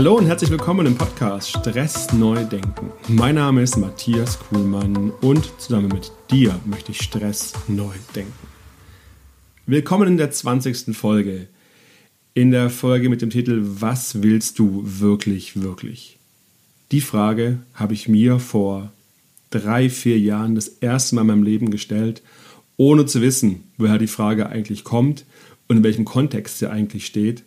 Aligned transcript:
Hallo 0.00 0.16
und 0.16 0.24
herzlich 0.24 0.50
willkommen 0.50 0.86
im 0.86 0.96
Podcast 0.96 1.50
Stress 1.50 2.10
neu 2.14 2.42
denken. 2.46 2.90
Mein 3.08 3.34
Name 3.34 3.60
ist 3.60 3.76
Matthias 3.76 4.38
Kuhlmann 4.38 5.10
und 5.20 5.52
zusammen 5.60 5.88
mit 5.88 6.10
dir 6.30 6.58
möchte 6.64 6.92
ich 6.92 7.02
Stress 7.02 7.52
neu 7.68 7.92
denken. 8.16 8.32
Willkommen 9.66 10.08
in 10.08 10.16
der 10.16 10.30
20. 10.30 10.96
Folge. 10.96 11.48
In 12.32 12.50
der 12.50 12.70
Folge 12.70 13.10
mit 13.10 13.20
dem 13.20 13.28
Titel 13.28 13.60
Was 13.62 14.22
willst 14.22 14.58
du 14.58 14.80
wirklich, 14.86 15.60
wirklich? 15.60 16.18
Die 16.92 17.02
Frage 17.02 17.58
habe 17.74 17.92
ich 17.92 18.08
mir 18.08 18.38
vor 18.38 18.90
drei, 19.50 19.90
vier 19.90 20.18
Jahren 20.18 20.54
das 20.54 20.68
erste 20.68 21.14
Mal 21.14 21.20
in 21.20 21.26
meinem 21.26 21.42
Leben 21.42 21.70
gestellt, 21.70 22.22
ohne 22.78 23.04
zu 23.04 23.20
wissen, 23.20 23.64
woher 23.76 23.98
die 23.98 24.06
Frage 24.06 24.48
eigentlich 24.48 24.82
kommt 24.82 25.26
und 25.68 25.76
in 25.76 25.84
welchem 25.84 26.06
Kontext 26.06 26.58
sie 26.58 26.70
eigentlich 26.70 27.04
steht. 27.04 27.42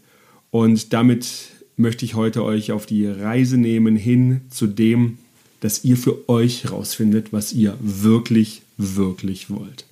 Und 0.52 0.94
damit 0.94 1.53
möchte 1.78 2.06
ich 2.06 2.16
heute 2.16 2.44
euch 2.44 2.72
auf 2.72 2.86
die 2.86 3.06
Reise 3.08 3.58
nehmen 3.58 3.96
hin 3.96 4.42
zu 4.50 4.68
dem, 4.68 5.18
dass 5.60 5.84
ihr 5.84 5.98
für 5.98 6.28
euch 6.30 6.66
herausfindet, 6.66 7.32
was 7.32 7.54
ihr 7.54 7.78
wirklich, 7.82 8.64
wirklich 8.78 9.50
wollt. 9.50 9.86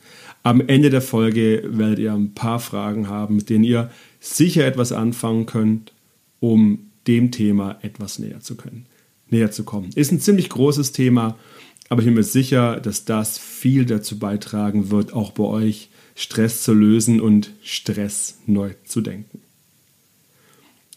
Am 0.44 0.62
Ende 0.68 0.90
der 0.90 1.02
Folge 1.02 1.64
werdet 1.66 2.00
ihr 2.00 2.14
ein 2.14 2.34
paar 2.34 2.60
Fragen 2.60 3.08
haben, 3.08 3.36
mit 3.36 3.50
denen 3.50 3.64
ihr 3.64 3.92
sicher 4.20 4.66
etwas 4.66 4.92
anfangen 4.92 5.46
könnt, 5.46 5.94
um 6.40 6.80
dem 7.08 7.32
Thema 7.32 7.78
etwas 7.82 8.20
näher 8.20 8.42
zu 8.42 8.56
können, 8.56 8.86
näher 9.30 9.52
zu 9.52 9.64
kommen. 9.64 9.92
Ist 9.96 10.12
ein 10.12 10.20
ziemlich 10.20 10.50
großes 10.50 10.92
Thema, 10.92 11.38
aber 11.90 12.02
ich 12.02 12.06
bin 12.06 12.16
mir 12.16 12.24
sicher, 12.24 12.80
dass 12.80 13.06
das 13.06 13.38
viel 13.38 13.86
dazu 13.86 14.18
beitragen 14.20 14.90
wird, 14.92 15.14
auch 15.14 15.32
bei 15.32 15.44
euch 15.44 15.90
Stress 16.16 16.64
zu 16.64 16.74
lösen 16.74 17.22
und 17.22 17.52
Stress 17.64 18.40
neu 18.46 18.74
zu 18.86 19.02
denken. 19.02 19.42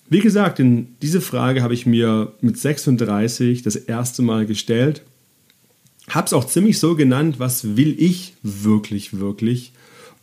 Wie 0.08 0.20
gesagt, 0.20 0.60
in 0.60 0.94
diese 1.02 1.20
Frage 1.20 1.62
habe 1.62 1.74
ich 1.74 1.86
mir 1.86 2.32
mit 2.40 2.58
36 2.58 3.62
das 3.62 3.76
erste 3.76 4.22
Mal 4.22 4.46
gestellt. 4.46 5.02
Habe 6.08 6.26
es 6.26 6.32
auch 6.32 6.46
ziemlich 6.46 6.78
so 6.78 6.94
genannt, 6.94 7.38
was 7.38 7.76
will 7.76 7.96
ich 7.98 8.34
wirklich, 8.42 9.18
wirklich? 9.18 9.72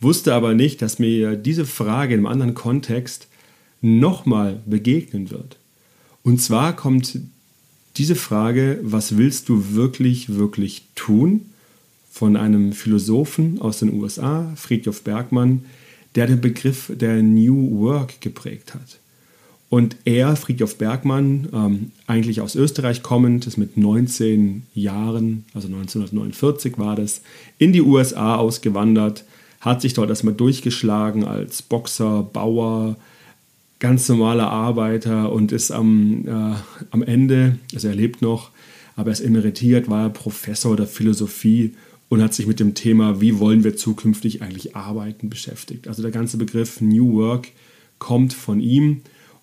Wusste 0.00 0.34
aber 0.34 0.54
nicht, 0.54 0.82
dass 0.82 0.98
mir 0.98 1.36
diese 1.36 1.64
Frage 1.64 2.14
einem 2.14 2.26
anderen 2.26 2.54
Kontext 2.54 3.28
nochmal 3.80 4.60
begegnen 4.66 5.30
wird. 5.30 5.58
Und 6.22 6.40
zwar 6.40 6.76
kommt 6.76 7.18
diese 7.96 8.14
Frage, 8.14 8.78
was 8.82 9.16
willst 9.16 9.48
du 9.48 9.74
wirklich, 9.74 10.36
wirklich 10.36 10.84
tun? 10.94 11.52
von 12.12 12.36
einem 12.36 12.74
Philosophen 12.74 13.58
aus 13.58 13.78
den 13.78 13.94
USA, 13.94 14.52
Friedhof 14.54 15.02
Bergmann, 15.02 15.64
der 16.14 16.26
den 16.26 16.42
Begriff 16.42 16.92
der 16.94 17.22
New 17.22 17.80
Work 17.80 18.20
geprägt 18.20 18.74
hat. 18.74 18.98
Und 19.72 19.96
er, 20.04 20.36
Friedhof 20.36 20.76
Bergmann, 20.76 21.48
ähm, 21.50 21.92
eigentlich 22.06 22.42
aus 22.42 22.56
Österreich 22.56 23.02
kommend, 23.02 23.46
ist 23.46 23.56
mit 23.56 23.78
19 23.78 24.64
Jahren, 24.74 25.46
also 25.54 25.66
1949 25.66 26.76
war 26.76 26.94
das, 26.94 27.22
in 27.56 27.72
die 27.72 27.80
USA 27.80 28.36
ausgewandert, 28.36 29.24
hat 29.62 29.80
sich 29.80 29.94
dort 29.94 30.10
erstmal 30.10 30.34
durchgeschlagen 30.34 31.24
als 31.24 31.62
Boxer, 31.62 32.22
Bauer, 32.22 32.96
ganz 33.78 34.10
normaler 34.10 34.50
Arbeiter 34.50 35.32
und 35.32 35.52
ist 35.52 35.70
am, 35.70 36.28
äh, 36.28 36.54
am 36.90 37.02
Ende, 37.02 37.58
also 37.72 37.88
er 37.88 37.94
lebt 37.94 38.20
noch, 38.20 38.50
aber 38.94 39.08
er 39.08 39.14
ist 39.14 39.20
emeritiert, 39.20 39.88
war 39.88 40.02
er 40.02 40.10
Professor 40.10 40.76
der 40.76 40.86
Philosophie 40.86 41.72
und 42.10 42.20
hat 42.20 42.34
sich 42.34 42.46
mit 42.46 42.60
dem 42.60 42.74
Thema, 42.74 43.22
wie 43.22 43.38
wollen 43.38 43.64
wir 43.64 43.74
zukünftig 43.74 44.42
eigentlich 44.42 44.76
arbeiten, 44.76 45.30
beschäftigt. 45.30 45.88
Also 45.88 46.02
der 46.02 46.10
ganze 46.10 46.36
Begriff 46.36 46.82
New 46.82 47.14
Work 47.14 47.48
kommt 47.98 48.34
von 48.34 48.60
ihm 48.60 49.00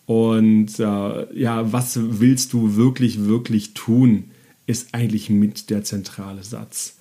und 0.10 0.80
äh, 0.80 1.40
ja, 1.40 1.72
was 1.72 2.00
willst 2.20 2.54
du 2.54 2.76
wirklich, 2.76 3.26
wirklich 3.26 3.76
tun, 3.76 4.32
ist 4.66 4.96
eigentlich 4.96 5.30
mit 5.30 5.70
der 5.70 5.84
zentrale 5.84 6.42
Satz, 6.42 6.96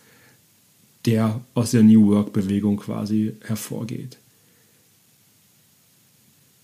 der 1.07 1.41
aus 1.55 1.71
der 1.71 1.83
New 1.85 2.09
Work-Bewegung 2.09 2.77
quasi 2.77 3.33
hervorgeht. 3.41 4.19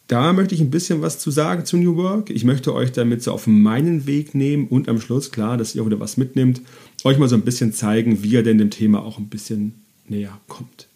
Da 0.06 0.34
möchte 0.34 0.54
ich 0.54 0.60
ein 0.60 0.70
bisschen 0.70 1.00
was 1.00 1.18
zu 1.18 1.30
sagen 1.30 1.64
zu 1.64 1.78
New 1.78 1.96
Work. 1.96 2.28
Ich 2.28 2.44
möchte 2.44 2.74
euch 2.74 2.92
damit 2.92 3.22
so 3.22 3.32
auf 3.32 3.46
meinen 3.46 4.04
Weg 4.04 4.34
nehmen 4.34 4.68
und 4.68 4.90
am 4.90 5.00
Schluss, 5.00 5.32
klar, 5.32 5.56
dass 5.56 5.74
ihr 5.74 5.80
auch 5.80 5.86
wieder 5.86 6.00
was 6.00 6.18
mitnimmt, 6.18 6.60
euch 7.04 7.16
mal 7.16 7.30
so 7.30 7.36
ein 7.36 7.46
bisschen 7.46 7.72
zeigen, 7.72 8.22
wie 8.22 8.32
ihr 8.32 8.42
denn 8.42 8.58
dem 8.58 8.68
Thema 8.68 9.02
auch 9.02 9.16
ein 9.16 9.30
bisschen 9.30 9.76
näher 10.08 10.38
kommt. 10.46 10.88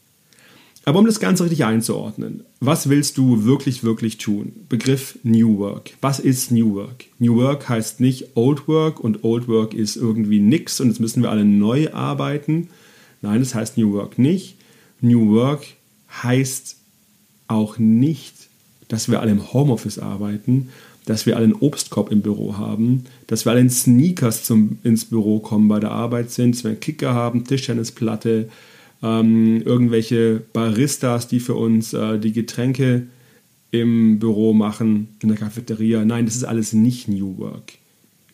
Aber 0.89 1.01
um 1.01 1.05
das 1.05 1.21
Ganze 1.21 1.45
richtig 1.45 1.67
einzuordnen, 1.67 2.45
was 2.61 2.89
willst 2.89 3.19
du 3.19 3.45
wirklich, 3.45 3.85
wirklich 3.85 4.17
tun? 4.17 4.53
Begriff 4.71 5.19
New 5.23 5.59
Work. 5.59 5.91
Was 6.01 6.19
ist 6.19 6.51
New 6.51 6.77
Work? 6.77 7.05
New 7.19 7.37
Work 7.37 7.69
heißt 7.69 8.01
nicht 8.01 8.37
Old 8.37 8.67
Work 8.69 8.99
und 8.99 9.23
Old 9.23 9.49
Work 9.49 9.75
ist 9.75 9.97
irgendwie 9.97 10.41
nix 10.41 10.81
und 10.81 10.89
jetzt 10.89 10.99
müssen 10.99 11.23
wir 11.23 11.31
alle 11.31 11.45
neu 11.45 11.93
arbeiten. 11.93 12.71
Nein, 13.21 13.41
das 13.41 13.55
heißt 13.55 13.77
New 13.77 13.93
Work 13.93 14.19
nicht. 14.19 14.57
New 15.03 15.35
Work 15.35 15.67
heißt 16.23 16.77
auch 17.49 17.77
nicht, 17.77 18.49
dass 18.89 19.11
wir 19.11 19.21
alle 19.21 19.33
im 19.33 19.53
Homeoffice 19.53 19.99
arbeiten, 19.99 20.71
dass 21.05 21.27
wir 21.27 21.37
alle 21.37 21.45
einen 21.45 21.57
Obstkorb 21.61 22.11
im 22.11 22.23
Büro 22.23 22.57
haben, 22.57 23.05
dass 23.27 23.45
wir 23.45 23.53
alle 23.53 23.61
in 23.61 23.69
Sneakers 23.69 24.43
zum, 24.43 24.79
ins 24.85 25.05
Büro 25.05 25.41
kommen, 25.41 25.69
bei 25.69 25.81
der 25.81 25.91
Arbeit 25.91 26.31
sind, 26.31 26.55
dass 26.55 26.65
wir 26.65 26.71
einen 26.71 26.81
Kicker 26.81 27.13
haben, 27.13 27.45
Tischtennisplatte, 27.45 28.49
ähm, 29.03 29.63
irgendwelche 29.63 30.43
Baristas, 30.53 31.29
die 31.29 31.41
für 31.41 31.55
uns 31.55 31.93
äh, 31.93 32.19
die 32.19 32.33
Getränke 32.33 33.07
im 33.71 34.19
Büro 34.19 34.53
machen, 34.53 35.09
in 35.21 35.29
der 35.29 35.39
Cafeteria. 35.39 36.05
Nein, 36.05 36.27
das 36.27 36.37
ist 36.37 36.45
alles 36.45 36.73
nicht 36.73 37.09
New 37.09 37.39
Work. 37.39 37.75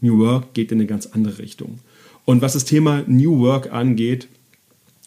New 0.00 0.18
Work 0.18 0.54
geht 0.54 0.70
in 0.70 0.78
eine 0.78 0.86
ganz 0.86 1.06
andere 1.06 1.38
Richtung. 1.38 1.80
Und 2.24 2.40
was 2.40 2.54
das 2.54 2.64
Thema 2.64 3.02
New 3.06 3.40
Work 3.40 3.72
angeht, 3.72 4.28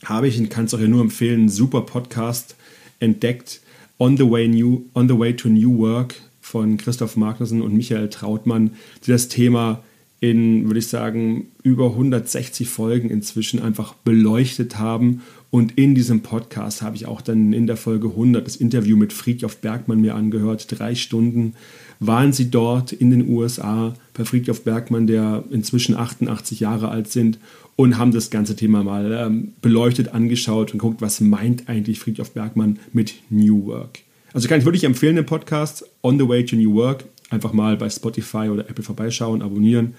habe 0.06 0.28
ich, 0.28 0.38
und 0.38 0.50
kann 0.50 0.66
es 0.66 0.74
euch 0.74 0.82
ja 0.82 0.88
nur 0.88 1.02
empfehlen, 1.02 1.42
einen 1.42 1.50
super 1.50 1.82
Podcast 1.82 2.56
entdeckt, 3.00 3.62
On 4.00 4.16
the 4.16 4.30
Way, 4.30 4.48
New, 4.50 4.84
On 4.94 5.08
the 5.08 5.18
Way 5.18 5.36
to 5.36 5.50
New 5.50 5.80
Work 5.80 6.16
von 6.42 6.78
Christoph 6.78 7.18
Magnussen 7.18 7.62
und 7.62 7.74
Michael 7.74 8.10
Trautmann, 8.10 8.72
die 9.06 9.12
das 9.12 9.28
Thema 9.28 9.84
in, 10.20 10.66
würde 10.66 10.80
ich 10.80 10.88
sagen, 10.88 11.48
über 11.64 11.92
160 11.92 12.68
Folgen 12.68 13.10
inzwischen 13.10 13.62
einfach 13.62 13.94
beleuchtet 13.94 14.78
haben. 14.78 15.22
Und 15.50 15.78
in 15.78 15.96
diesem 15.96 16.22
Podcast 16.22 16.82
habe 16.82 16.96
ich 16.96 17.06
auch 17.06 17.22
dann 17.22 17.54
in 17.54 17.68
der 17.68 17.78
Folge 17.78 18.10
100 18.10 18.46
das 18.46 18.58
Interview 18.58 18.98
mit 18.98 19.14
Friedhof 19.14 19.58
Bergmann 19.58 20.02
mir 20.02 20.16
angehört. 20.16 20.68
Drei 20.70 20.94
Stunden 20.94 21.54
waren 22.00 22.34
sie 22.34 22.52
dort 22.52 22.92
in 22.92 23.12
den 23.12 23.30
USA 23.30 23.94
bei 24.14 24.26
Friedhof 24.26 24.64
Bergmann, 24.64 25.08
der 25.08 25.44
inzwischen 25.50 25.96
88 25.96 26.60
Jahre 26.60 26.90
alt 26.90 27.10
sind 27.10 27.40
und 27.76 27.98
haben 27.98 28.12
das 28.12 28.30
ganze 28.30 28.56
Thema 28.56 28.84
mal 28.84 29.12
ähm, 29.12 29.54
beleuchtet, 29.62 30.10
angeschaut 30.10 30.74
und 30.74 30.80
geguckt, 30.80 31.02
was 31.02 31.22
meint 31.22 31.70
eigentlich 31.70 32.00
Friedhof 32.00 32.32
Bergmann 32.32 32.80
mit 32.92 33.16
New 33.30 33.68
Work. 33.68 34.00
Also 34.34 34.50
kann 34.50 34.60
ich 34.60 34.66
wirklich 34.66 34.84
empfehlen, 34.84 35.16
den 35.16 35.26
Podcast 35.26 35.86
On 36.04 36.20
the 36.20 36.28
Way 36.28 36.46
to 36.46 36.56
New 36.56 36.74
Work 36.76 37.06
einfach 37.30 37.54
mal 37.54 37.78
bei 37.78 37.90
Spotify 37.90 38.50
oder 38.50 38.70
Apple 38.70 38.84
vorbeischauen, 38.84 39.42
abonnieren 39.42 39.96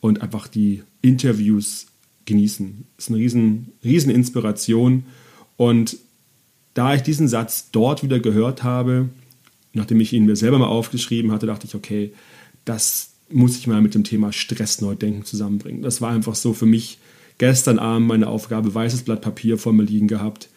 und 0.00 0.22
einfach 0.22 0.48
die 0.48 0.82
Interviews 1.02 1.86
genießen. 2.28 2.86
Das 2.96 3.06
ist 3.06 3.10
eine 3.10 3.18
riesen, 3.18 3.72
riesen 3.82 4.10
Inspiration. 4.10 5.04
Und 5.56 5.96
da 6.74 6.94
ich 6.94 7.02
diesen 7.02 7.26
Satz 7.26 7.70
dort 7.72 8.04
wieder 8.04 8.20
gehört 8.20 8.62
habe, 8.62 9.08
nachdem 9.72 10.00
ich 10.00 10.12
ihn 10.12 10.26
mir 10.26 10.36
selber 10.36 10.58
mal 10.58 10.66
aufgeschrieben 10.66 11.32
hatte, 11.32 11.46
dachte 11.46 11.66
ich, 11.66 11.74
okay, 11.74 12.12
das 12.64 13.10
muss 13.30 13.58
ich 13.58 13.66
mal 13.66 13.82
mit 13.82 13.94
dem 13.94 14.04
Thema 14.04 14.32
Stress 14.32 14.80
neu 14.80 14.94
denken 14.94 15.24
zusammenbringen. 15.24 15.82
Das 15.82 16.00
war 16.00 16.10
einfach 16.10 16.34
so 16.34 16.52
für 16.52 16.66
mich 16.66 16.98
gestern 17.38 17.78
Abend 17.78 18.06
meine 18.06 18.28
Aufgabe, 18.28 18.74
weißes 18.74 19.02
Blatt 19.02 19.20
Papier 19.20 19.58
vor 19.58 19.72
mir 19.72 19.82
liegen 19.82 20.08
gehabt 20.08 20.48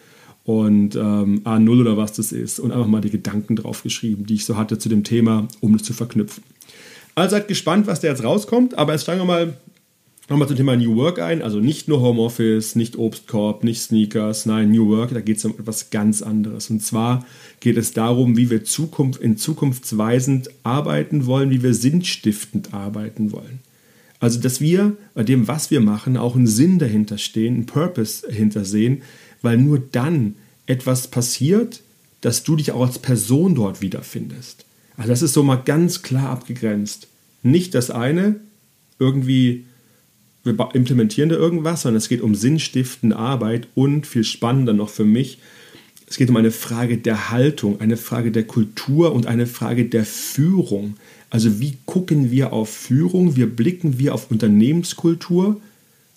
und 0.43 0.95
ähm, 0.95 1.41
A0 1.43 1.81
oder 1.81 1.97
was 1.97 2.13
das 2.13 2.31
ist 2.31 2.59
und 2.59 2.71
einfach 2.71 2.87
mal 2.87 3.01
die 3.01 3.09
Gedanken 3.09 3.55
draufgeschrieben, 3.55 4.25
die 4.25 4.35
ich 4.35 4.45
so 4.45 4.57
hatte 4.57 4.77
zu 4.77 4.89
dem 4.89 5.03
Thema, 5.03 5.47
um 5.59 5.75
es 5.75 5.83
zu 5.83 5.93
verknüpfen. 5.93 6.43
Also 7.13 7.35
seid 7.35 7.47
gespannt, 7.47 7.87
was 7.87 7.99
da 7.99 8.07
jetzt 8.07 8.23
rauskommt, 8.23 8.77
aber 8.77 8.93
jetzt 8.93 9.03
steigen 9.03 9.21
wir 9.21 9.25
mal 9.25 9.57
nochmal 10.31 10.47
zum 10.47 10.57
Thema 10.57 10.75
New 10.75 10.95
Work 10.95 11.19
ein. 11.19 11.41
Also 11.41 11.59
nicht 11.59 11.87
nur 11.87 12.01
Homeoffice, 12.01 12.75
nicht 12.75 12.97
Obstkorb, 12.97 13.63
nicht 13.63 13.81
Sneakers, 13.81 14.45
nein, 14.45 14.71
New 14.71 14.87
Work, 14.87 15.13
da 15.13 15.21
geht 15.21 15.37
es 15.37 15.45
um 15.45 15.51
etwas 15.51 15.89
ganz 15.89 16.21
anderes. 16.21 16.69
Und 16.69 16.81
zwar 16.81 17.25
geht 17.59 17.77
es 17.77 17.93
darum, 17.93 18.37
wie 18.37 18.49
wir 18.49 18.63
Zukunft, 18.63 19.21
in 19.21 19.37
zukunftsweisend 19.37 20.49
arbeiten 20.63 21.25
wollen, 21.25 21.51
wie 21.51 21.61
wir 21.61 21.73
sinnstiftend 21.73 22.73
arbeiten 22.73 23.31
wollen. 23.31 23.59
Also, 24.19 24.39
dass 24.39 24.61
wir 24.61 24.95
bei 25.13 25.23
dem, 25.23 25.47
was 25.47 25.71
wir 25.71 25.81
machen, 25.81 26.15
auch 26.15 26.35
einen 26.35 26.47
Sinn 26.47 26.79
dahinter 26.79 27.17
stehen, 27.17 27.55
einen 27.55 27.65
Purpose 27.65 28.25
dahinter 28.27 28.65
sehen, 28.65 29.01
weil 29.41 29.57
nur 29.57 29.79
dann 29.79 30.35
etwas 30.65 31.07
passiert, 31.07 31.81
dass 32.21 32.43
du 32.43 32.55
dich 32.55 32.71
auch 32.71 32.85
als 32.85 32.99
Person 32.99 33.55
dort 33.55 33.81
wiederfindest. 33.81 34.65
Also 34.95 35.09
das 35.09 35.21
ist 35.23 35.33
so 35.33 35.41
mal 35.43 35.55
ganz 35.55 36.03
klar 36.03 36.29
abgegrenzt. 36.29 37.07
Nicht 37.41 37.73
das 37.73 37.89
eine, 37.89 38.35
irgendwie, 38.99 39.65
wir 40.43 40.69
implementieren 40.73 41.29
da 41.29 41.35
irgendwas, 41.35 41.83
sondern 41.83 41.97
es 41.97 42.09
geht 42.09 42.21
um 42.21 42.35
sinnstiftende 42.35 43.15
Arbeit 43.15 43.67
und 43.75 44.07
viel 44.07 44.23
spannender 44.23 44.73
noch 44.73 44.89
für 44.89 45.05
mich, 45.05 45.39
Es 46.07 46.17
geht 46.17 46.29
um 46.29 46.35
eine 46.35 46.51
Frage 46.51 46.97
der 46.97 47.29
Haltung, 47.29 47.79
eine 47.79 47.95
Frage 47.95 48.31
der 48.31 48.43
Kultur 48.43 49.13
und 49.13 49.27
eine 49.27 49.47
Frage 49.47 49.85
der 49.85 50.03
Führung. 50.03 50.97
Also 51.29 51.61
wie 51.61 51.77
gucken 51.85 52.31
wir 52.31 52.51
auf 52.51 52.69
Führung, 52.69 53.37
wie 53.37 53.45
blicken 53.45 53.97
wir 53.97 54.13
auf 54.13 54.29
Unternehmenskultur 54.29 55.61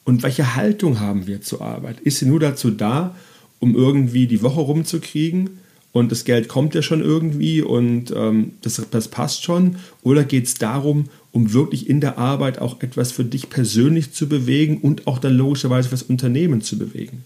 und 0.02 0.24
welche 0.24 0.56
Haltung 0.56 0.98
haben 0.98 1.28
wir 1.28 1.42
zur 1.42 1.60
Arbeit? 1.60 2.00
Ist 2.00 2.18
sie 2.18 2.26
nur 2.26 2.40
dazu 2.40 2.72
da, 2.72 3.14
um 3.60 3.76
irgendwie 3.76 4.26
die 4.26 4.42
Woche 4.42 4.62
rumzukriegen 4.62 5.50
und 5.94 6.10
das 6.10 6.24
Geld 6.24 6.48
kommt 6.48 6.74
ja 6.74 6.82
schon 6.82 7.00
irgendwie 7.00 7.62
und 7.62 8.12
ähm, 8.16 8.54
das, 8.62 8.82
das 8.90 9.06
passt 9.06 9.44
schon? 9.44 9.76
Oder 10.02 10.24
geht 10.24 10.46
es 10.46 10.54
darum, 10.54 11.04
um 11.30 11.52
wirklich 11.52 11.88
in 11.88 12.00
der 12.00 12.18
Arbeit 12.18 12.58
auch 12.58 12.82
etwas 12.82 13.12
für 13.12 13.24
dich 13.24 13.48
persönlich 13.48 14.12
zu 14.12 14.28
bewegen 14.28 14.78
und 14.78 15.06
auch 15.06 15.20
dann 15.20 15.36
logischerweise 15.36 15.88
für 15.88 15.94
das 15.94 16.02
Unternehmen 16.02 16.62
zu 16.62 16.78
bewegen? 16.78 17.22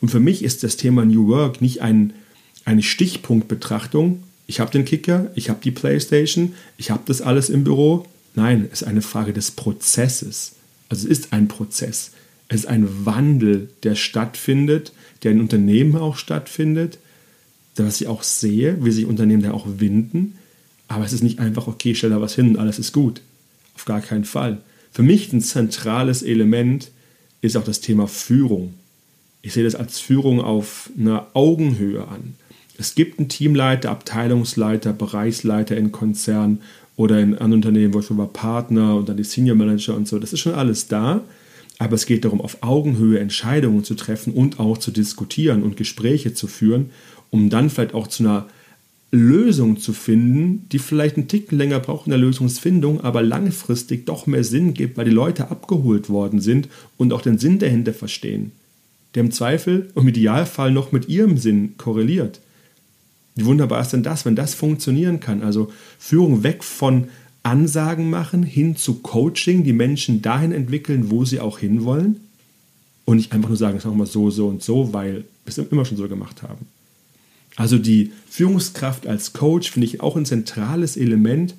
Und 0.00 0.08
für 0.08 0.18
mich 0.18 0.42
ist 0.42 0.64
das 0.64 0.76
Thema 0.76 1.04
New 1.04 1.28
Work 1.28 1.62
nicht 1.62 1.80
ein, 1.80 2.12
eine 2.64 2.82
Stichpunktbetrachtung. 2.82 4.24
Ich 4.48 4.58
habe 4.58 4.72
den 4.72 4.84
Kicker, 4.84 5.30
ich 5.36 5.48
habe 5.48 5.60
die 5.62 5.70
Playstation, 5.70 6.54
ich 6.76 6.90
habe 6.90 7.04
das 7.06 7.22
alles 7.22 7.48
im 7.48 7.62
Büro. 7.62 8.04
Nein, 8.34 8.66
es 8.72 8.82
ist 8.82 8.88
eine 8.88 9.02
Frage 9.02 9.32
des 9.32 9.52
Prozesses. 9.52 10.56
Also 10.88 11.06
es 11.06 11.20
ist 11.20 11.32
ein 11.32 11.46
Prozess. 11.46 12.10
Es 12.48 12.62
ist 12.62 12.66
ein 12.66 13.06
Wandel, 13.06 13.68
der 13.84 13.94
stattfindet, 13.94 14.92
der 15.22 15.30
in 15.30 15.40
Unternehmen 15.40 15.94
auch 15.94 16.16
stattfindet, 16.16 16.98
dass 17.84 18.00
ich 18.00 18.06
auch 18.06 18.22
sehe, 18.22 18.84
wie 18.84 18.90
sich 18.90 19.06
Unternehmen 19.06 19.42
da 19.42 19.52
auch 19.52 19.66
winden. 19.78 20.38
Aber 20.88 21.04
es 21.04 21.12
ist 21.12 21.22
nicht 21.22 21.38
einfach, 21.38 21.66
okay, 21.66 21.94
stell 21.94 22.10
da 22.10 22.20
was 22.20 22.34
hin 22.34 22.48
und 22.48 22.58
alles 22.58 22.78
ist 22.78 22.92
gut. 22.92 23.20
Auf 23.74 23.84
gar 23.84 24.00
keinen 24.00 24.24
Fall. 24.24 24.58
Für 24.92 25.02
mich 25.02 25.32
ein 25.32 25.40
zentrales 25.40 26.22
Element 26.22 26.90
ist 27.40 27.56
auch 27.56 27.64
das 27.64 27.80
Thema 27.80 28.08
Führung. 28.08 28.74
Ich 29.42 29.52
sehe 29.52 29.64
das 29.64 29.74
als 29.74 30.00
Führung 30.00 30.40
auf 30.40 30.90
einer 30.98 31.28
Augenhöhe 31.34 32.08
an. 32.08 32.34
Es 32.78 32.94
gibt 32.94 33.18
einen 33.18 33.28
Teamleiter, 33.28 33.90
Abteilungsleiter, 33.90 34.92
Bereichsleiter 34.92 35.76
in 35.76 35.92
Konzernen 35.92 36.62
oder 36.96 37.20
in 37.20 37.34
anderen 37.34 37.54
Unternehmen, 37.54 37.94
wo 37.94 38.02
schon 38.02 38.18
war 38.18 38.28
Partner 38.28 38.96
und 38.96 39.08
dann 39.08 39.16
die 39.16 39.24
Senior 39.24 39.56
Manager 39.56 39.94
und 39.94 40.08
so. 40.08 40.18
Das 40.18 40.32
ist 40.32 40.40
schon 40.40 40.54
alles 40.54 40.88
da. 40.88 41.22
Aber 41.78 41.94
es 41.94 42.06
geht 42.06 42.24
darum, 42.24 42.40
auf 42.40 42.58
Augenhöhe 42.62 43.20
Entscheidungen 43.20 43.84
zu 43.84 43.94
treffen 43.94 44.32
und 44.32 44.58
auch 44.58 44.78
zu 44.78 44.90
diskutieren 44.90 45.62
und 45.62 45.76
Gespräche 45.76 46.34
zu 46.34 46.48
führen, 46.48 46.90
um 47.30 47.50
dann 47.50 47.70
vielleicht 47.70 47.94
auch 47.94 48.06
zu 48.06 48.22
einer 48.22 48.46
Lösung 49.10 49.78
zu 49.78 49.92
finden, 49.92 50.68
die 50.70 50.78
vielleicht 50.78 51.16
einen 51.16 51.28
Tick 51.28 51.50
länger 51.50 51.80
braucht 51.80 52.06
in 52.06 52.10
der 52.10 52.18
Lösungsfindung, 52.18 53.00
aber 53.00 53.22
langfristig 53.22 54.04
doch 54.06 54.26
mehr 54.26 54.44
Sinn 54.44 54.74
gibt, 54.74 54.96
weil 54.96 55.06
die 55.06 55.10
Leute 55.10 55.50
abgeholt 55.50 56.10
worden 56.10 56.40
sind 56.40 56.68
und 56.98 57.12
auch 57.12 57.22
den 57.22 57.38
Sinn 57.38 57.58
dahinter 57.58 57.94
verstehen 57.94 58.52
der 59.14 59.24
im 59.24 59.30
Zweifel 59.30 59.90
im 59.94 60.08
Idealfall 60.08 60.70
noch 60.70 60.92
mit 60.92 61.08
ihrem 61.08 61.38
Sinn 61.38 61.74
korreliert. 61.76 62.40
Wie 63.34 63.44
wunderbar 63.44 63.80
ist 63.80 63.92
denn 63.92 64.02
das, 64.02 64.24
wenn 64.24 64.36
das 64.36 64.54
funktionieren 64.54 65.20
kann? 65.20 65.42
Also 65.42 65.72
Führung 65.98 66.42
weg 66.42 66.64
von 66.64 67.08
Ansagen 67.42 68.10
machen 68.10 68.42
hin 68.42 68.76
zu 68.76 68.94
Coaching, 68.94 69.64
die 69.64 69.72
Menschen 69.72 70.22
dahin 70.22 70.52
entwickeln, 70.52 71.10
wo 71.10 71.24
sie 71.24 71.40
auch 71.40 71.58
hinwollen 71.58 72.20
und 73.04 73.16
nicht 73.16 73.32
einfach 73.32 73.48
nur 73.48 73.56
sagen, 73.56 73.78
es 73.78 73.84
machen 73.84 73.98
wir 73.98 74.06
so, 74.06 74.30
so 74.30 74.48
und 74.48 74.62
so, 74.62 74.92
weil 74.92 75.24
wir 75.44 75.46
es 75.46 75.58
immer 75.58 75.84
schon 75.84 75.96
so 75.96 76.08
gemacht 76.08 76.42
haben. 76.42 76.66
Also 77.58 77.76
die 77.76 78.12
Führungskraft 78.30 79.06
als 79.06 79.34
Coach 79.34 79.70
finde 79.70 79.86
ich 79.86 80.00
auch 80.00 80.16
ein 80.16 80.24
zentrales 80.24 80.96
Element, 80.96 81.54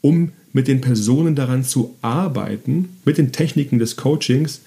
um 0.00 0.32
mit 0.52 0.66
den 0.66 0.80
Personen 0.80 1.36
daran 1.36 1.62
zu 1.62 1.94
arbeiten, 2.02 2.88
mit 3.04 3.18
den 3.18 3.30
Techniken 3.30 3.78
des 3.78 3.94
Coachings, 3.96 4.60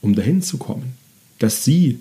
um 0.00 0.14
dahin 0.14 0.40
zu 0.40 0.56
kommen 0.56 0.94
dass 1.40 1.64
sie 1.64 1.98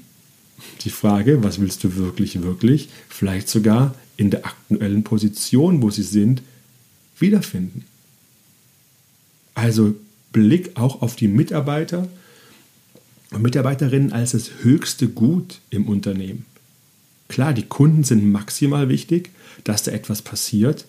die 0.82 0.92
Frage, 0.92 1.44
was 1.44 1.60
willst 1.60 1.84
du 1.84 1.96
wirklich, 1.96 2.44
wirklich, 2.44 2.90
vielleicht 3.08 3.50
sogar 3.50 3.96
in 4.18 4.30
der 4.30 4.46
aktuellen 4.46 5.04
Position, 5.04 5.82
wo 5.82 5.90
sie 5.90 6.04
sind, 6.04 6.44
wiederfinden. 7.18 7.86
Also 9.56 9.96
Blick 10.32 10.72
auch 10.76 11.02
auf 11.02 11.16
die 11.16 11.30
Mitarbeiter 11.30 12.08
und 13.32 13.42
Mitarbeiterinnen 13.42 14.12
als 14.12 14.32
das 14.32 14.52
höchste 14.62 15.08
Gut 15.08 15.62
im 15.70 15.88
Unternehmen. 15.88 16.46
Klar, 17.30 17.54
die 17.54 17.64
Kunden 17.64 18.04
sind 18.04 18.30
maximal 18.30 18.90
wichtig, 18.90 19.30
dass 19.64 19.84
da 19.84 19.92
etwas 19.92 20.22
passiert, 20.22 20.86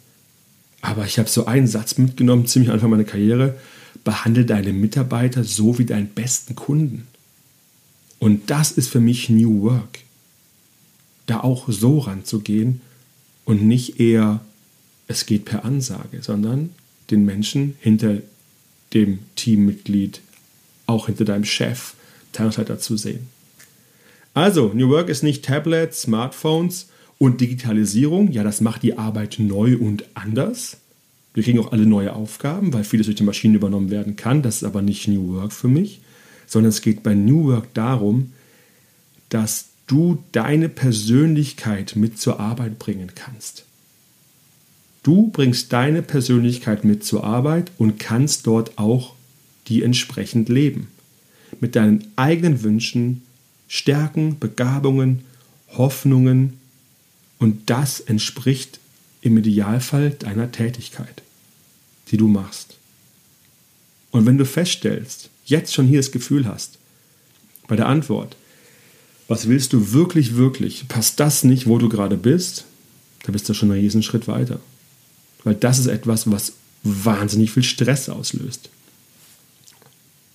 aber 0.81 1.05
ich 1.05 1.19
habe 1.19 1.29
so 1.29 1.47
einen 1.47 1.67
Satz 1.67 1.99
mitgenommen, 1.99 2.47
ziemlich 2.47 2.73
Anfang 2.73 2.91
meiner 2.91 3.05
Karriere, 3.05 3.59
behandle 4.03 4.47
deine 4.47 4.73
Mitarbeiter 4.73 5.45
so 5.45 5.79
wie 5.79 5.85
deinen 5.85 6.09
besten 6.09 6.57
Kunden. 6.57 7.07
Und 8.19 8.51
das 8.51 8.73
ist 8.73 8.89
für 8.89 9.01
mich 9.01 9.29
New 9.29 9.63
Work. 9.63 10.01
Da 11.27 11.41
auch 11.41 11.69
so 11.69 11.99
ranzugehen 11.99 12.81
und 13.45 13.63
nicht 13.63 14.01
eher, 14.01 14.41
es 15.07 15.27
geht 15.27 15.45
per 15.45 15.65
Ansage, 15.65 16.23
sondern 16.23 16.71
den 17.11 17.25
Menschen 17.25 17.77
hinter 17.81 18.19
dem 18.95 19.21
Teammitglied, 19.37 20.21
auch 20.87 21.07
hinter 21.07 21.25
deinem 21.25 21.45
Chef, 21.45 21.95
Teilungsleiter 22.33 22.79
zu 22.79 22.97
sehen. 22.97 23.29
Also, 24.35 24.73
New 24.75 24.89
Work 24.91 25.09
ist 25.09 25.23
nicht 25.23 25.45
Tablets, 25.45 26.03
Smartphones 26.03 26.89
und 27.19 27.41
Digitalisierung. 27.41 28.31
Ja, 28.33 28.45
das 28.45 28.61
macht 28.61 28.83
die 28.83 28.97
Arbeit 28.97 29.37
neu 29.39 29.77
und 29.77 30.05
anders. 30.15 30.79
Wir 31.35 31.43
kriegen 31.43 31.61
auch 31.61 31.73
alle 31.73 31.87
neue 31.87 32.15
Aufgaben, 32.15 32.73
weil 32.73 32.85
vieles 32.85 33.07
durch 33.07 33.17
die 33.17 33.25
Maschinen 33.25 33.55
übernommen 33.55 33.91
werden 33.91 34.17
kann. 34.17 34.43
Das 34.43 34.57
ist 34.57 34.65
aber 34.65 34.83
nicht 34.83 35.09
New 35.09 35.35
Work 35.35 35.53
für 35.53 35.69
mich 35.69 36.01
sondern 36.51 36.71
es 36.71 36.83
geht 36.83 37.05
bei 37.05 37.15
New 37.15 37.45
Work 37.45 37.73
darum, 37.75 38.33
dass 39.29 39.67
du 39.87 40.23
deine 40.33 40.69
Persönlichkeit 40.69 41.95
mit 41.95 42.19
zur 42.19 42.41
Arbeit 42.41 42.81
bringen 42.81 43.13
kannst. 43.15 43.65
Du 45.05 45.29
bringst 45.29 45.73
deine 45.73 46.03
Persönlichkeit 46.03 46.85
mit 46.85 47.05
zur 47.05 47.23
Arbeit 47.23 47.71
und 47.79 48.01
kannst 48.01 48.49
dort 48.49 48.79
auch 48.79 49.15
die 49.69 49.85
entsprechend 49.85 50.49
leben. 50.49 50.89
Mit 51.61 51.77
deinen 51.77 52.09
eigenen 52.17 52.65
Wünschen, 52.65 53.23
Stärken, 53.73 54.41
Begabungen, 54.41 55.25
Hoffnungen 55.69 56.55
und 57.39 57.71
das 57.71 58.01
entspricht 58.01 58.81
im 59.23 59.39
Idealfall 59.39 60.11
deiner 60.11 60.51
Tätigkeit, 60.51 61.23
die 62.09 62.17
du 62.17 62.27
machst. 62.27 62.77
Und 64.11 64.27
wenn 64.27 64.39
du 64.39 64.45
feststellst, 64.45 65.31
jetzt 65.45 65.73
schon 65.73 65.87
hier 65.87 66.01
das 66.01 66.11
Gefühl 66.11 66.49
hast, 66.49 66.79
bei 67.69 67.77
der 67.77 67.87
Antwort, 67.87 68.35
was 69.29 69.47
willst 69.47 69.73
du 69.73 69.93
wirklich, 69.93 70.35
wirklich, 70.35 70.89
passt 70.89 71.21
das 71.21 71.45
nicht, 71.45 71.69
wo 71.69 71.79
du 71.79 71.89
gerade 71.89 72.17
bist, 72.17 72.65
da 73.23 73.31
bist 73.31 73.49
du 73.49 73.55
schon 73.55 73.71
einen 73.71 73.83
riesen 73.83 74.03
Schritt 74.03 74.27
weiter. 74.27 74.59
Weil 75.45 75.55
das 75.55 75.79
ist 75.79 75.87
etwas, 75.87 76.29
was 76.29 76.55
wahnsinnig 76.83 77.53
viel 77.53 77.63
Stress 77.63 78.09
auslöst. 78.09 78.69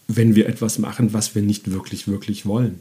Wenn 0.07 0.35
wir 0.35 0.47
etwas 0.47 0.79
machen, 0.79 1.11
was 1.11 1.35
wir 1.35 1.41
nicht 1.41 1.69
wirklich, 1.71 2.07
wirklich 2.07 2.45
wollen. 2.45 2.79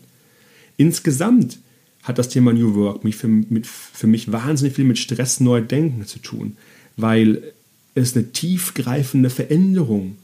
Insgesamt 0.76 1.58
hat 2.02 2.18
das 2.18 2.28
Thema 2.28 2.52
New 2.52 2.74
Work 2.74 3.04
mich 3.04 3.16
für, 3.16 3.28
mit, 3.28 3.66
für 3.66 4.06
mich 4.06 4.30
wahnsinnig 4.30 4.74
viel 4.74 4.84
mit 4.84 4.98
Stress 4.98 5.40
neu 5.40 5.60
denken 5.60 6.06
zu 6.06 6.18
tun, 6.18 6.56
weil 6.96 7.52
es 7.94 8.14
eine 8.14 8.32
tiefgreifende 8.32 9.30
Veränderung 9.30 10.16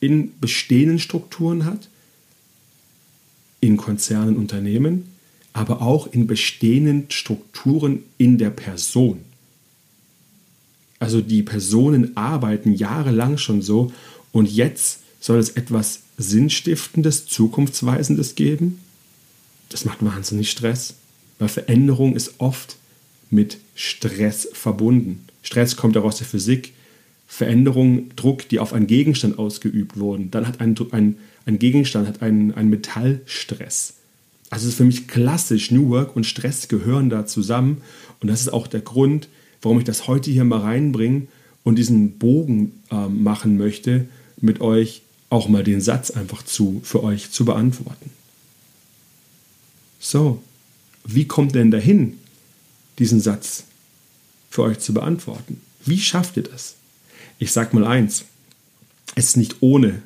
in 0.00 0.32
bestehenden 0.40 0.98
Strukturen 0.98 1.64
hat, 1.64 1.88
in 3.60 3.76
Konzernen, 3.76 4.36
Unternehmen, 4.36 5.08
aber 5.52 5.82
auch 5.82 6.06
in 6.06 6.26
bestehenden 6.26 7.10
Strukturen 7.10 8.04
in 8.16 8.38
der 8.38 8.50
Person. 8.50 9.20
Also 11.00 11.20
die 11.20 11.42
Personen 11.42 12.16
arbeiten 12.16 12.74
jahrelang 12.74 13.38
schon 13.38 13.62
so 13.62 13.92
und 14.32 14.50
jetzt 14.50 15.00
soll 15.20 15.38
es 15.38 15.50
etwas 15.50 16.00
Sinnstiftendes, 16.16 17.26
Zukunftsweisendes 17.26 18.34
geben. 18.34 18.80
Das 19.68 19.84
macht 19.84 20.04
wahnsinnig 20.04 20.50
Stress, 20.50 20.94
weil 21.38 21.48
Veränderung 21.48 22.16
ist 22.16 22.34
oft 22.38 22.76
mit 23.30 23.58
Stress 23.74 24.48
verbunden. 24.52 25.26
Stress 25.42 25.76
kommt 25.76 25.96
auch 25.96 26.04
aus 26.04 26.18
der 26.18 26.26
Physik. 26.26 26.72
Veränderung, 27.26 28.10
Druck, 28.16 28.48
die 28.48 28.58
auf 28.58 28.72
einen 28.72 28.86
Gegenstand 28.86 29.38
ausgeübt 29.38 29.98
wurden. 29.98 30.30
Dann 30.30 30.48
hat 30.48 30.60
ein, 30.60 30.74
ein, 30.92 31.16
ein 31.44 31.58
Gegenstand 31.58 32.08
hat 32.08 32.22
einen, 32.22 32.54
einen 32.54 32.70
Metallstress. 32.70 33.94
Also 34.50 34.64
es 34.64 34.72
ist 34.72 34.76
für 34.78 34.84
mich 34.84 35.08
klassisch, 35.08 35.70
New 35.70 35.90
Work 35.90 36.16
und 36.16 36.24
Stress 36.24 36.68
gehören 36.68 37.10
da 37.10 37.26
zusammen. 37.26 37.82
Und 38.20 38.28
das 38.28 38.40
ist 38.40 38.52
auch 38.52 38.66
der 38.66 38.80
Grund, 38.80 39.28
warum 39.60 39.78
ich 39.78 39.84
das 39.84 40.08
heute 40.08 40.30
hier 40.30 40.44
mal 40.44 40.60
reinbringe 40.60 41.26
und 41.64 41.76
diesen 41.76 42.12
Bogen 42.12 42.72
äh, 42.90 43.08
machen 43.08 43.58
möchte, 43.58 44.06
mit 44.40 44.62
euch 44.62 45.02
auch 45.28 45.48
mal 45.48 45.62
den 45.62 45.82
Satz 45.82 46.10
einfach 46.10 46.42
zu, 46.42 46.80
für 46.82 47.02
euch 47.04 47.30
zu 47.30 47.44
beantworten. 47.44 48.10
So, 49.98 50.42
wie 51.04 51.26
kommt 51.26 51.54
denn 51.54 51.70
dahin, 51.70 52.18
diesen 52.98 53.20
Satz 53.20 53.64
für 54.50 54.62
euch 54.62 54.78
zu 54.78 54.94
beantworten? 54.94 55.60
Wie 55.84 55.98
schafft 55.98 56.36
ihr 56.36 56.42
das? 56.42 56.76
Ich 57.38 57.52
sage 57.52 57.76
mal 57.76 57.86
eins, 57.86 58.24
es 59.14 59.26
ist 59.26 59.36
nicht 59.36 59.56
ohne 59.60 60.02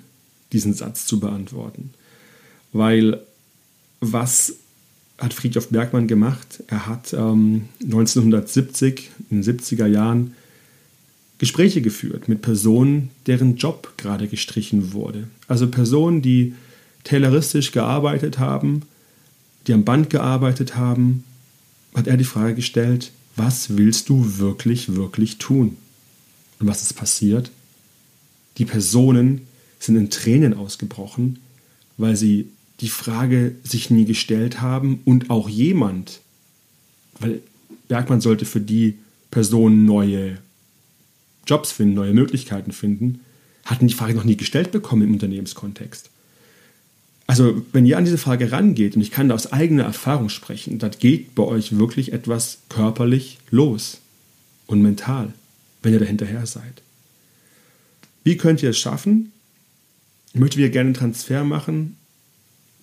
diesen 0.52 0.75
Satz 0.75 1.06
zu 1.06 1.18
beantworten, 1.18 1.90
weil 2.72 3.20
was 4.00 4.54
hat 5.18 5.32
Friedhof 5.32 5.68
Bergmann 5.68 6.08
gemacht? 6.08 6.62
Er 6.66 6.87
hat 6.87 7.12
ähm, 7.12 7.68
1970, 7.82 9.11
in 9.30 9.42
den 9.42 9.58
70er 9.58 9.87
Jahren, 9.87 10.34
Gespräche 11.38 11.82
geführt 11.82 12.28
mit 12.28 12.42
Personen, 12.42 13.11
deren 13.26 13.56
Job 13.56 13.94
gerade 13.96 14.28
gestrichen 14.28 14.92
wurde. 14.92 15.28
Also 15.49 15.68
Personen, 15.68 16.22
die 16.22 16.54
tayloristisch 17.04 17.72
gearbeitet 17.72 18.38
haben, 18.38 18.82
die 19.66 19.73
am 19.73 19.85
Band 19.85 20.11
gearbeitet 20.11 20.76
haben, 20.76 21.25
hat 21.95 22.07
er 22.07 22.16
die 22.16 22.25
Frage 22.25 22.54
gestellt, 22.54 23.12
was 23.37 23.76
willst 23.76 24.09
du 24.09 24.38
wirklich, 24.38 24.95
wirklich 24.95 25.38
tun? 25.38 25.76
Und 26.59 26.66
was 26.66 26.83
ist 26.83 26.95
passiert? 26.95 27.50
Die 28.59 28.64
Personen 28.64 29.42
sind 29.78 29.97
in 29.97 30.11
Tränen 30.11 30.54
ausgebrochen, 30.54 31.38
weil 31.97 32.16
sie 32.16 32.49
die 32.81 32.88
Frage 32.88 33.54
sich 33.62 33.90
nie 33.90 34.04
gestellt 34.04 34.61
haben 34.61 35.00
und 35.04 35.31
auch 35.31 35.49
jemand, 35.49 36.21
weil 37.19 37.40
Bergmann 37.88 38.21
sollte 38.21 38.45
für 38.45 38.61
die 38.61 38.99
Personen 39.31 39.85
neue 39.85 40.38
Jobs 41.47 41.73
finden, 41.73 41.95
neue 41.95 42.14
Möglichkeiten 42.14 42.73
finden, 42.73 43.21
hatten 43.64 43.87
die 43.87 43.95
Frage 43.95 44.14
noch 44.14 44.25
nie 44.25 44.37
gestellt 44.37 44.73
bekommen 44.73 45.02
im 45.02 45.12
Unternehmenskontext. 45.12 46.11
Also, 47.33 47.62
wenn 47.73 47.87
ihr 47.87 47.97
an 47.97 48.05
diese 48.05 48.19
Frage 48.19 48.53
rangeht, 48.53 48.95
und 48.95 49.01
ich 49.01 49.11
kann 49.11 49.31
da 49.31 49.35
aus 49.35 49.55
eigener 49.55 49.85
Erfahrung 49.85 50.29
sprechen, 50.29 50.79
dann 50.79 50.91
geht 50.99 51.35
bei 51.35 51.43
euch 51.43 51.79
wirklich 51.79 52.12
etwas 52.12 52.59
körperlich 52.69 53.39
los 53.49 54.01
und 54.67 54.83
mental, 54.83 55.33
wenn 55.83 55.95
ihr 55.95 55.99
dahinterher 55.99 56.45
seid. 56.45 56.83
Wie 58.23 58.37
könnt 58.37 58.62
ihr 58.62 58.69
es 58.69 58.79
schaffen? 58.79 59.33
Ich 60.35 60.41
möchte 60.41 60.59
wieder 60.59 60.69
gerne 60.69 60.89
einen 60.89 60.95
Transfer 60.95 61.43
machen, 61.43 61.97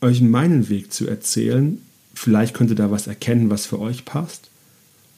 euch 0.02 0.20
meinen 0.20 0.68
Weg 0.68 0.92
zu 0.92 1.06
erzählen. 1.06 1.80
Vielleicht 2.16 2.56
könnt 2.56 2.72
ihr 2.72 2.76
da 2.76 2.90
was 2.90 3.06
erkennen, 3.06 3.52
was 3.52 3.68
für 3.68 3.80
euch 3.80 4.04
passt. 4.04 4.50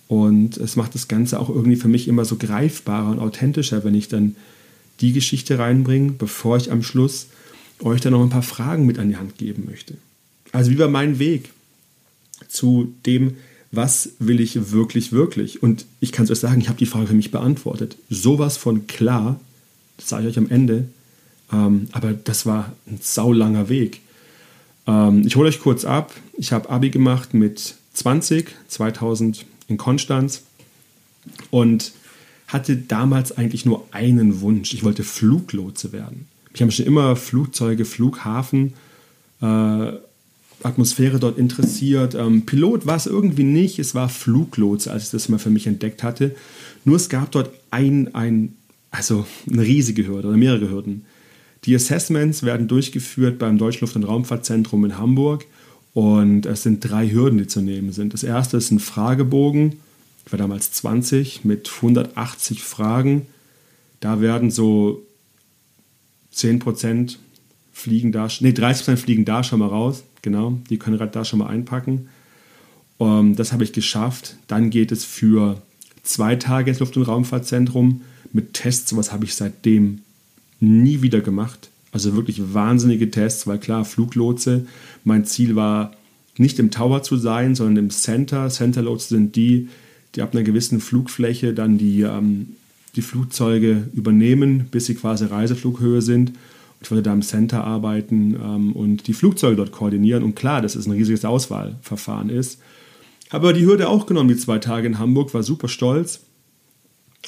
Und 0.09 0.57
es 0.57 0.75
macht 0.75 0.93
das 0.93 1.07
Ganze 1.07 1.39
auch 1.39 1.47
irgendwie 1.47 1.77
für 1.77 1.87
mich 1.87 2.09
immer 2.09 2.25
so 2.25 2.35
greifbarer 2.35 3.11
und 3.11 3.19
authentischer, 3.19 3.85
wenn 3.85 3.95
ich 3.95 4.09
dann 4.09 4.35
die 4.99 5.13
Geschichte 5.13 5.57
reinbringe, 5.57 6.11
bevor 6.11 6.57
ich 6.57 6.69
am 6.69 6.83
Schluss 6.83 7.27
euch 7.83 8.01
dann 8.01 8.13
noch 8.13 8.21
ein 8.21 8.29
paar 8.29 8.43
Fragen 8.43 8.85
mit 8.85 8.99
an 8.99 9.09
die 9.09 9.17
Hand 9.17 9.37
geben 9.37 9.65
möchte. 9.69 9.95
Also 10.51 10.71
wie 10.71 10.79
war 10.79 10.89
mein 10.89 11.19
Weg 11.19 11.51
zu 12.47 12.93
dem, 13.05 13.35
was 13.71 14.11
will 14.19 14.39
ich 14.41 14.71
wirklich, 14.71 15.11
wirklich? 15.11 15.63
Und 15.63 15.85
ich 15.99 16.11
kann 16.11 16.25
es 16.25 16.31
euch 16.31 16.39
sagen, 16.39 16.59
ich 16.59 16.67
habe 16.67 16.77
die 16.77 16.85
Frage 16.85 17.07
für 17.07 17.13
mich 17.13 17.31
beantwortet. 17.31 17.95
Sowas 18.09 18.57
von 18.57 18.87
klar, 18.87 19.39
das 19.97 20.09
sage 20.09 20.27
ich 20.27 20.31
euch 20.31 20.37
am 20.37 20.49
Ende, 20.49 20.85
ähm, 21.51 21.87
aber 21.91 22.13
das 22.13 22.45
war 22.45 22.73
ein 22.87 22.99
saulanger 23.01 23.69
Weg. 23.69 24.01
Ähm, 24.87 25.25
ich 25.25 25.35
hole 25.35 25.47
euch 25.47 25.61
kurz 25.61 25.85
ab. 25.85 26.13
Ich 26.37 26.51
habe 26.51 26.69
Abi 26.69 26.89
gemacht 26.89 27.33
mit 27.33 27.75
20, 27.93 28.47
2000 28.67 29.45
in 29.67 29.77
Konstanz 29.77 30.43
und 31.49 31.93
hatte 32.47 32.75
damals 32.75 33.37
eigentlich 33.37 33.65
nur 33.65 33.87
einen 33.91 34.41
Wunsch. 34.41 34.73
Ich 34.73 34.83
wollte 34.83 35.03
Fluglotse 35.03 35.93
werden. 35.93 36.27
Mich 36.51 36.61
haben 36.61 36.71
schon 36.71 36.85
immer 36.85 37.15
Flugzeuge, 37.15 37.85
Flughafen, 37.85 38.73
äh, 39.41 39.91
Atmosphäre 40.63 41.19
dort 41.19 41.37
interessiert. 41.37 42.15
Ähm, 42.15 42.45
Pilot 42.45 42.85
war 42.85 42.95
es 42.95 43.07
irgendwie 43.07 43.43
nicht, 43.43 43.79
es 43.79 43.95
war 43.95 44.09
Fluglotse, 44.09 44.91
als 44.91 45.05
ich 45.05 45.09
das 45.11 45.29
mal 45.29 45.39
für 45.39 45.49
mich 45.49 45.67
entdeckt 45.67 46.03
hatte. 46.03 46.35
Nur 46.85 46.97
es 46.97 47.09
gab 47.09 47.31
dort 47.31 47.49
ein, 47.71 48.13
ein 48.13 48.53
also 48.91 49.25
eine 49.49 49.63
riesige 49.63 50.05
Hürde 50.07 50.27
oder 50.27 50.37
mehrere 50.37 50.69
Hürden. 50.69 51.05
Die 51.63 51.75
Assessments 51.75 52.43
werden 52.43 52.67
durchgeführt 52.67 53.39
beim 53.39 53.57
Deutschen 53.57 53.81
Luft- 53.81 53.95
und 53.95 54.03
Raumfahrtzentrum 54.03 54.83
in 54.85 54.97
Hamburg 54.97 55.45
und 55.93 56.45
es 56.45 56.63
sind 56.63 56.81
drei 56.81 57.09
Hürden, 57.09 57.37
die 57.37 57.47
zu 57.47 57.61
nehmen 57.61 57.91
sind. 57.93 58.13
Das 58.13 58.23
erste 58.23 58.57
ist 58.57 58.71
ein 58.71 58.79
Fragebogen, 58.79 59.75
ich 60.25 60.31
war 60.31 60.39
damals 60.39 60.71
20 60.71 61.45
mit 61.45 61.69
180 61.73 62.63
Fragen. 62.63 63.27
Da 63.99 64.21
werden 64.21 64.51
so 64.51 65.05
10% 66.33 67.17
fliegen 67.71 68.11
da, 68.11 68.27
nee, 68.39 68.49
30% 68.49 68.97
fliegen 68.97 69.25
da 69.25 69.43
schon 69.43 69.59
mal 69.59 69.67
raus, 69.67 70.03
genau, 70.21 70.59
die 70.69 70.77
können 70.77 70.97
gerade 70.97 71.11
da 71.11 71.25
schon 71.25 71.39
mal 71.39 71.47
einpacken. 71.47 72.09
Um, 72.97 73.07
ähm, 73.07 73.35
das 73.35 73.51
habe 73.51 73.63
ich 73.63 73.73
geschafft. 73.73 74.35
Dann 74.47 74.69
geht 74.69 74.91
es 74.91 75.03
für 75.05 75.59
zwei 76.03 76.35
Tage 76.35 76.69
ins 76.69 76.79
Luft- 76.79 76.97
und 76.97 77.03
Raumfahrtzentrum 77.03 78.01
mit 78.31 78.53
Tests. 78.53 78.91
Sowas 78.91 79.11
habe 79.11 79.25
ich 79.25 79.33
seitdem 79.33 80.01
nie 80.59 81.01
wieder 81.01 81.21
gemacht. 81.21 81.69
Also 81.91 82.15
wirklich 82.15 82.53
wahnsinnige 82.53 83.09
Tests, 83.09 83.47
weil 83.47 83.57
klar, 83.57 83.85
Fluglotse, 83.85 84.67
mein 85.03 85.25
Ziel 85.25 85.55
war 85.55 85.93
nicht 86.37 86.59
im 86.59 86.71
Tower 86.71 87.03
zu 87.03 87.17
sein, 87.17 87.55
sondern 87.55 87.85
im 87.85 87.89
Center. 87.89 88.49
Centerloads 88.49 89.09
sind 89.09 89.35
die, 89.35 89.67
die 90.15 90.21
ab 90.21 90.33
einer 90.33 90.43
gewissen 90.43 90.79
Flugfläche 90.79 91.53
dann 91.53 91.77
die, 91.77 92.01
ähm, 92.01 92.55
die 92.95 93.01
Flugzeuge 93.01 93.87
übernehmen, 93.93 94.67
bis 94.71 94.85
sie 94.85 94.95
quasi 94.95 95.25
Reiseflughöhe 95.25 96.01
sind. 96.01 96.33
Ich 96.81 96.89
wollte 96.89 97.03
da 97.03 97.13
im 97.13 97.21
Center 97.21 97.63
arbeiten 97.63 98.35
ähm, 98.35 98.73
und 98.73 99.07
die 99.07 99.13
Flugzeuge 99.13 99.55
dort 99.55 99.71
koordinieren. 99.71 100.23
Und 100.23 100.35
klar, 100.35 100.61
dass 100.61 100.75
es 100.75 100.87
ein 100.87 100.91
riesiges 100.91 101.25
Auswahlverfahren 101.25 102.29
ist. 102.29 102.59
Habe 103.29 103.49
aber 103.49 103.53
die 103.53 103.65
Hürde 103.65 103.87
auch 103.87 104.07
genommen, 104.07 104.29
die 104.29 104.37
zwei 104.37 104.59
Tage 104.59 104.87
in 104.87 104.99
Hamburg, 104.99 105.33
war 105.33 105.43
super 105.43 105.67
stolz. 105.67 106.21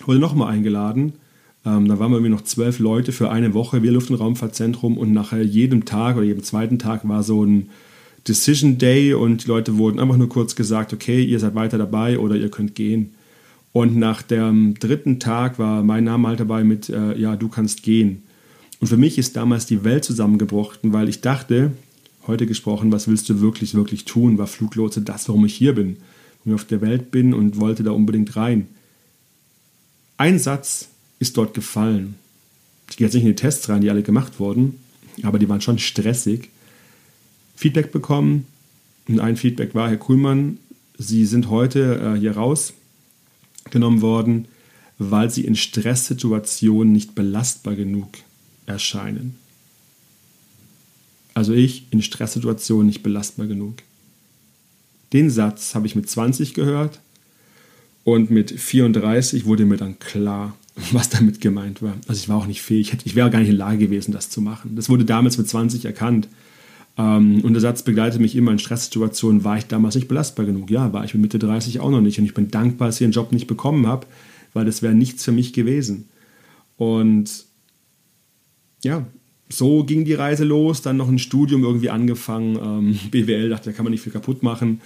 Wurde 0.05 0.19
nochmal 0.19 0.51
eingeladen 0.51 1.13
ähm, 1.65 1.87
da 1.87 1.99
waren 1.99 2.11
wir 2.11 2.17
irgendwie 2.17 2.33
noch 2.33 2.43
zwölf 2.43 2.79
Leute 2.79 3.11
für 3.11 3.31
eine 3.31 3.53
Woche, 3.53 3.83
wir 3.83 3.91
Luft- 3.91 4.09
und 4.09 4.17
Raumfahrtzentrum 4.17 4.97
und 4.97 5.13
nach 5.13 5.31
jedem 5.33 5.85
Tag 5.85 6.17
oder 6.17 6.25
jedem 6.25 6.43
zweiten 6.43 6.77
Tag 6.77 7.07
war 7.07 7.23
so 7.23 7.45
ein 7.45 7.69
Decision 8.27 8.77
Day 8.77 9.13
und 9.13 9.43
die 9.43 9.47
Leute 9.47 9.77
wurden 9.77 9.99
einfach 9.99 10.17
nur 10.17 10.29
kurz 10.29 10.55
gesagt, 10.55 10.93
okay, 10.93 11.23
ihr 11.23 11.39
seid 11.39 11.55
weiter 11.55 11.77
dabei 11.77 12.19
oder 12.19 12.35
ihr 12.35 12.49
könnt 12.49 12.75
gehen. 12.75 13.15
Und 13.73 13.97
nach 13.97 14.21
dem 14.21 14.75
dritten 14.75 15.19
Tag 15.19 15.57
war 15.59 15.83
mein 15.83 16.03
Name 16.03 16.27
halt 16.29 16.39
dabei 16.39 16.63
mit, 16.63 16.89
äh, 16.89 17.17
ja, 17.17 17.35
du 17.35 17.49
kannst 17.49 17.81
gehen. 17.81 18.21
Und 18.79 18.87
für 18.87 18.97
mich 18.97 19.17
ist 19.17 19.35
damals 19.35 19.65
die 19.65 19.83
Welt 19.83 20.05
zusammengebrochen, 20.05 20.93
weil 20.93 21.09
ich 21.09 21.21
dachte, 21.21 21.71
heute 22.27 22.45
gesprochen, 22.45 22.91
was 22.91 23.07
willst 23.07 23.27
du 23.29 23.41
wirklich, 23.41 23.73
wirklich 23.73 24.05
tun? 24.05 24.37
War 24.37 24.45
Fluglotse 24.45 25.01
das, 25.01 25.27
warum 25.27 25.45
ich 25.45 25.55
hier 25.55 25.73
bin? 25.73 25.97
Warum 26.39 26.55
ich 26.55 26.61
auf 26.61 26.67
der 26.67 26.81
Welt 26.81 27.09
bin 27.09 27.33
und 27.33 27.59
wollte 27.59 27.83
da 27.83 27.91
unbedingt 27.91 28.35
rein. 28.35 28.67
Ein 30.17 30.37
Satz 30.37 30.89
ist 31.19 31.37
dort 31.37 31.55
gefallen. 31.55 32.15
Ich 32.89 32.97
gehe 32.97 33.07
jetzt 33.07 33.15
nicht 33.15 33.23
in 33.23 33.29
die 33.29 33.35
Tests 33.35 33.69
rein, 33.69 33.81
die 33.81 33.89
alle 33.89 34.03
gemacht 34.03 34.39
wurden, 34.39 34.79
aber 35.23 35.39
die 35.39 35.49
waren 35.49 35.61
schon 35.61 35.79
stressig. 35.79 36.49
Feedback 37.55 37.91
bekommen 37.91 38.45
und 39.07 39.19
ein 39.19 39.35
Feedback 39.35 39.73
war, 39.73 39.89
Herr 39.89 39.97
Kuhlmann, 39.97 40.59
Sie 40.99 41.25
sind 41.25 41.49
heute 41.49 42.15
äh, 42.15 42.19
hier 42.19 42.33
rausgenommen 43.65 44.01
worden, 44.01 44.47
weil 44.97 45.29
Sie 45.29 45.45
in 45.45 45.55
Stresssituationen 45.55 46.93
nicht 46.93 47.15
belastbar 47.15 47.75
genug 47.75 48.09
erscheinen. 48.65 49.35
Also 51.33 51.53
ich 51.53 51.87
in 51.91 52.01
Stresssituationen 52.01 52.87
nicht 52.87 53.03
belastbar 53.03 53.47
genug. 53.47 53.77
Den 55.13 55.29
Satz 55.29 55.75
habe 55.75 55.87
ich 55.87 55.95
mit 55.95 56.09
20 56.09 56.53
gehört 56.53 56.99
und 58.03 58.29
mit 58.29 58.51
34 58.51 59.45
wurde 59.45 59.65
mir 59.65 59.77
dann 59.77 59.99
klar, 59.99 60.55
was 60.91 61.09
damit 61.09 61.41
gemeint 61.41 61.81
war. 61.81 61.95
Also 62.07 62.19
ich 62.19 62.29
war 62.29 62.37
auch 62.37 62.47
nicht 62.47 62.61
fähig, 62.61 62.95
ich 63.03 63.15
wäre 63.15 63.29
gar 63.29 63.39
nicht 63.39 63.49
in 63.49 63.57
der 63.57 63.65
Lage 63.65 63.79
gewesen, 63.79 64.11
das 64.11 64.29
zu 64.29 64.41
machen. 64.41 64.75
Das 64.75 64.89
wurde 64.89 65.05
damals 65.05 65.37
mit 65.37 65.47
20 65.47 65.85
erkannt. 65.85 66.27
Ähm, 66.97 67.41
und 67.41 67.53
der 67.53 67.61
Satz 67.61 67.83
begleitet 67.83 68.21
mich 68.21 68.35
immer 68.35 68.51
in 68.51 68.59
Stresssituationen, 68.59 69.43
war 69.43 69.57
ich 69.57 69.65
damals 69.65 69.95
nicht 69.95 70.07
belastbar 70.07 70.45
genug? 70.45 70.69
Ja, 70.69 70.93
war 70.93 71.03
ich 71.03 71.13
mit 71.13 71.23
Mitte 71.23 71.39
30 71.39 71.79
auch 71.79 71.89
noch 71.89 72.01
nicht. 72.01 72.19
Und 72.19 72.25
ich 72.25 72.33
bin 72.33 72.51
dankbar, 72.51 72.87
dass 72.87 73.01
ich 73.01 73.05
den 73.05 73.11
Job 73.11 73.31
nicht 73.31 73.47
bekommen 73.47 73.87
habe, 73.87 74.07
weil 74.53 74.65
das 74.65 74.81
wäre 74.81 74.93
nichts 74.93 75.23
für 75.23 75.31
mich 75.31 75.53
gewesen. 75.53 76.09
Und 76.77 77.45
ja, 78.83 79.05
so 79.49 79.83
ging 79.83 80.05
die 80.05 80.13
Reise 80.13 80.43
los, 80.43 80.81
dann 80.81 80.97
noch 80.97 81.07
ein 81.07 81.19
Studium 81.19 81.63
irgendwie 81.63 81.89
angefangen, 81.89 82.57
ähm, 82.61 82.99
BWL, 83.11 83.49
dachte, 83.49 83.69
da 83.69 83.75
kann 83.75 83.85
man 83.85 83.91
nicht 83.91 84.01
viel 84.01 84.11
kaputt 84.11 84.43
machen 84.43 84.81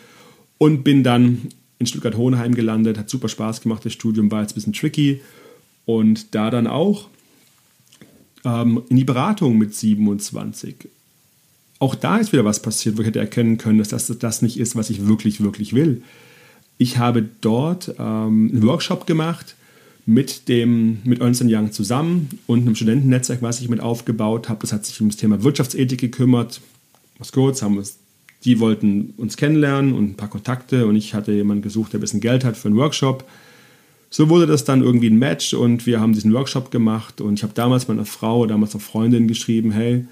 und 0.58 0.84
bin 0.84 1.04
dann 1.04 1.50
in 1.80 1.86
Stuttgart-Hohenheim 1.86 2.56
gelandet, 2.56 2.98
hat 2.98 3.10
super 3.10 3.30
Spaß 3.30 3.62
gemacht, 3.62 3.86
das 3.86 3.94
Studium 3.94 4.32
war 4.32 4.42
jetzt 4.42 4.54
ein 4.54 4.56
bisschen 4.56 4.74
tricky 4.74 5.22
und 5.86 6.34
da 6.36 6.50
dann 6.50 6.68
auch 6.68 7.08
ähm, 8.44 8.82
in 8.90 8.98
die 8.98 9.04
Beratung 9.04 9.58
mit 9.58 9.74
27. 9.74 10.90
Auch 11.80 11.96
da 11.96 12.18
ist 12.18 12.34
wieder 12.34 12.46
was 12.46 12.62
passiert, 12.62 12.98
wo 12.98 13.02
ich 13.02 13.08
hätte 13.08 13.20
erkennen 13.20 13.58
können, 13.58 13.78
dass 13.78 13.90
das 13.90 14.08
das 14.08 14.42
nicht 14.42 14.60
ist, 14.60 14.76
was 14.76 14.90
ich 14.90 15.08
wirklich, 15.08 15.42
wirklich 15.42 15.74
will. 15.74 16.02
Ich 16.78 16.98
habe 16.98 17.26
dort 17.42 17.96
ähm, 18.00 18.52
einen 18.52 18.64
Workshop 18.66 19.08
gemacht 19.08 19.56
mit 20.06 20.48
dem 20.48 21.00
mit 21.04 21.20
Ernst 21.20 21.44
Young 21.46 21.72
zusammen 21.72 22.30
und 22.48 22.62
einem 22.62 22.76
Studentennetzwerk, 22.76 23.42
was 23.42 23.60
ich 23.60 23.70
mit 23.70 23.82
aufgebaut 23.82 24.50
habe. 24.50 24.62
Das 24.62 24.74
hat 24.74 24.86
sich 24.86 25.00
um 25.02 25.10
das 25.10 25.18
Thema 25.18 25.44
Wirtschaftsethik 25.44 26.00
gekümmert. 26.00 26.62
Was 27.20 27.32
kurz, 27.32 27.62
haben 27.62 27.78
uns, 27.78 27.98
die 28.44 28.60
wollten 28.60 29.14
uns 29.18 29.38
kennenlernen 29.38 29.94
und 29.94 30.12
ein 30.12 30.16
paar 30.16 30.30
Kontakte 30.30 30.86
und 30.88 30.96
ich 30.96 31.14
hatte 31.14 31.32
jemanden 31.32 31.64
gesucht, 31.64 31.94
der 31.94 32.00
ein 32.00 32.02
bisschen 32.02 32.22
Geld 32.22 32.46
hat 32.46 32.58
für 32.58 32.68
einen 32.68 32.78
Workshop 32.78 33.26
so 34.10 34.30
wurde 34.30 34.48
das 34.48 34.64
dann 34.64 34.82
irgendwie 34.82 35.10
ein 35.10 35.20
Match 35.20 35.54
und 35.54 35.86
wir 35.86 36.00
haben 36.00 36.14
diesen 36.14 36.34
Workshop 36.34 36.72
gemacht 36.72 37.20
und 37.22 37.36
ich 37.36 37.44
habe 37.44 37.54
damals 37.54 37.88
meiner 37.88 38.06
Frau, 38.06 38.46
damals 38.46 38.74
noch 38.74 38.82
Freundin 38.82 39.28
geschrieben, 39.28 39.72
hey, 39.72 40.06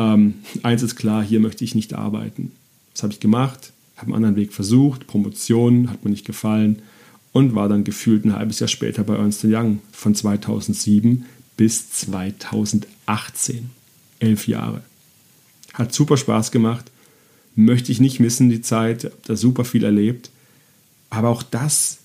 ähm, 0.00 0.34
eins 0.62 0.82
ist 0.82 0.96
klar, 0.96 1.22
hier 1.22 1.40
möchte 1.40 1.62
ich 1.62 1.74
nicht 1.74 1.94
arbeiten. 1.94 2.52
Das 2.94 3.02
habe 3.02 3.12
ich 3.12 3.20
gemacht, 3.20 3.72
habe 3.96 4.06
einen 4.06 4.14
anderen 4.14 4.36
Weg 4.36 4.52
versucht, 4.52 5.06
Promotion 5.06 5.90
hat 5.90 6.04
mir 6.04 6.10
nicht 6.10 6.24
gefallen 6.24 6.80
und 7.32 7.54
war 7.54 7.68
dann 7.68 7.84
gefühlt 7.84 8.24
ein 8.24 8.34
halbes 8.34 8.60
Jahr 8.60 8.68
später 8.68 9.04
bei 9.04 9.16
Ernst 9.16 9.44
Young 9.44 9.80
von 9.92 10.14
2007 10.14 11.26
bis 11.56 11.90
2018. 11.90 13.70
Elf 14.20 14.48
Jahre. 14.48 14.82
Hat 15.74 15.94
super 15.94 16.16
Spaß 16.16 16.50
gemacht, 16.50 16.90
möchte 17.54 17.92
ich 17.92 18.00
nicht 18.00 18.20
missen 18.20 18.50
die 18.50 18.62
Zeit, 18.62 19.04
habe 19.04 19.14
da 19.24 19.36
super 19.36 19.64
viel 19.64 19.84
erlebt, 19.84 20.30
aber 21.10 21.28
auch 21.28 21.42
das 21.42 21.98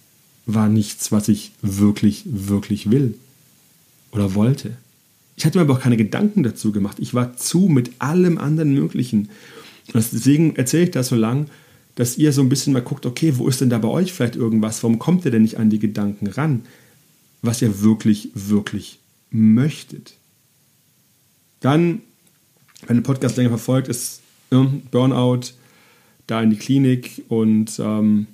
war 0.46 0.70
nichts, 0.70 1.12
was 1.12 1.28
ich 1.30 1.52
wirklich, 1.62 2.24
wirklich 2.26 2.92
will 2.92 3.16
oder 4.12 4.36
wollte. 4.36 4.78
Ich 5.36 5.46
hatte 5.46 5.58
mir 5.58 5.64
aber 5.64 5.74
auch 5.74 5.82
keine 5.82 5.98
Gedanken 5.98 6.44
dazu 6.44 6.72
gemacht. 6.72 6.98
Ich 7.00 7.14
war 7.14 7.36
zu 7.36 7.68
mit 7.68 7.92
allem 8.00 8.38
anderen 8.38 8.74
Möglichen. 8.74 9.30
Und 9.94 9.96
deswegen 9.96 10.56
erzähle 10.56 10.84
ich 10.84 10.92
das 10.92 11.10
so 11.10 11.16
lang, 11.16 11.48
dass 11.96 12.18
ihr 12.18 12.34
so 12.34 12.42
ein 12.42 12.50
bisschen 12.50 12.74
mal 12.74 12.82
guckt, 12.82 13.06
okay, 13.06 13.38
wo 13.38 13.48
ist 13.48 13.62
denn 13.62 13.70
da 13.70 13.78
bei 13.78 13.88
euch 13.88 14.14
vielleicht 14.14 14.36
irgendwas? 14.36 14.84
Warum 14.84 15.00
kommt 15.00 15.26
ihr 15.26 15.32
denn 15.32 15.44
nicht 15.44 15.58
an 15.58 15.70
die 15.70 15.80
Gedanken 15.80 16.28
ran, 16.28 16.64
was 17.42 17.62
ihr 17.62 17.82
wirklich, 17.82 18.30
wirklich 18.34 19.00
möchtet? 19.30 20.16
Dann, 21.62 22.02
wenn 22.88 22.98
der 22.98 23.04
Podcast 23.04 23.38
länger 23.38 23.50
verfolgt, 23.50 23.88
ist 23.88 24.22
ja, 24.52 24.68
Burnout, 24.92 25.52
da 26.28 26.42
in 26.42 26.50
die 26.50 26.58
Klinik 26.58 27.24
und 27.30 27.80
ähm, 27.80 28.28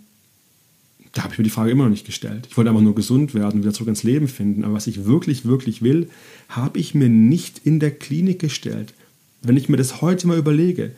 da 1.14 1.24
habe 1.24 1.34
ich 1.34 1.40
mir 1.40 1.44
die 1.44 1.50
Frage 1.50 1.72
immer 1.72 1.84
noch 1.84 1.92
nicht 1.92 2.06
gestellt. 2.06 2.48
Ich 2.50 2.58
wollte 2.58 2.70
einfach 2.70 2.82
nur 2.82 2.96
gesund 2.96 3.34
werden, 3.34 3.62
wieder 3.62 3.74
zurück 3.74 3.90
ins 3.90 4.04
Leben 4.04 4.28
finden. 4.28 4.64
Aber 4.64 4.76
was 4.76 4.88
ich 4.88 5.06
wirklich, 5.06 5.46
wirklich 5.46 5.82
will, 5.82 6.10
habe 6.48 6.80
ich 6.80 6.96
mir 6.96 7.10
nicht 7.10 7.62
in 7.66 7.80
der 7.80 7.92
Klinik 7.92 8.40
gestellt. 8.40 8.94
Wenn 9.42 9.58
ich 9.58 9.68
mir 9.68 9.78
das 9.78 10.02
heute 10.02 10.28
mal 10.28 10.38
überlege, 10.38 10.92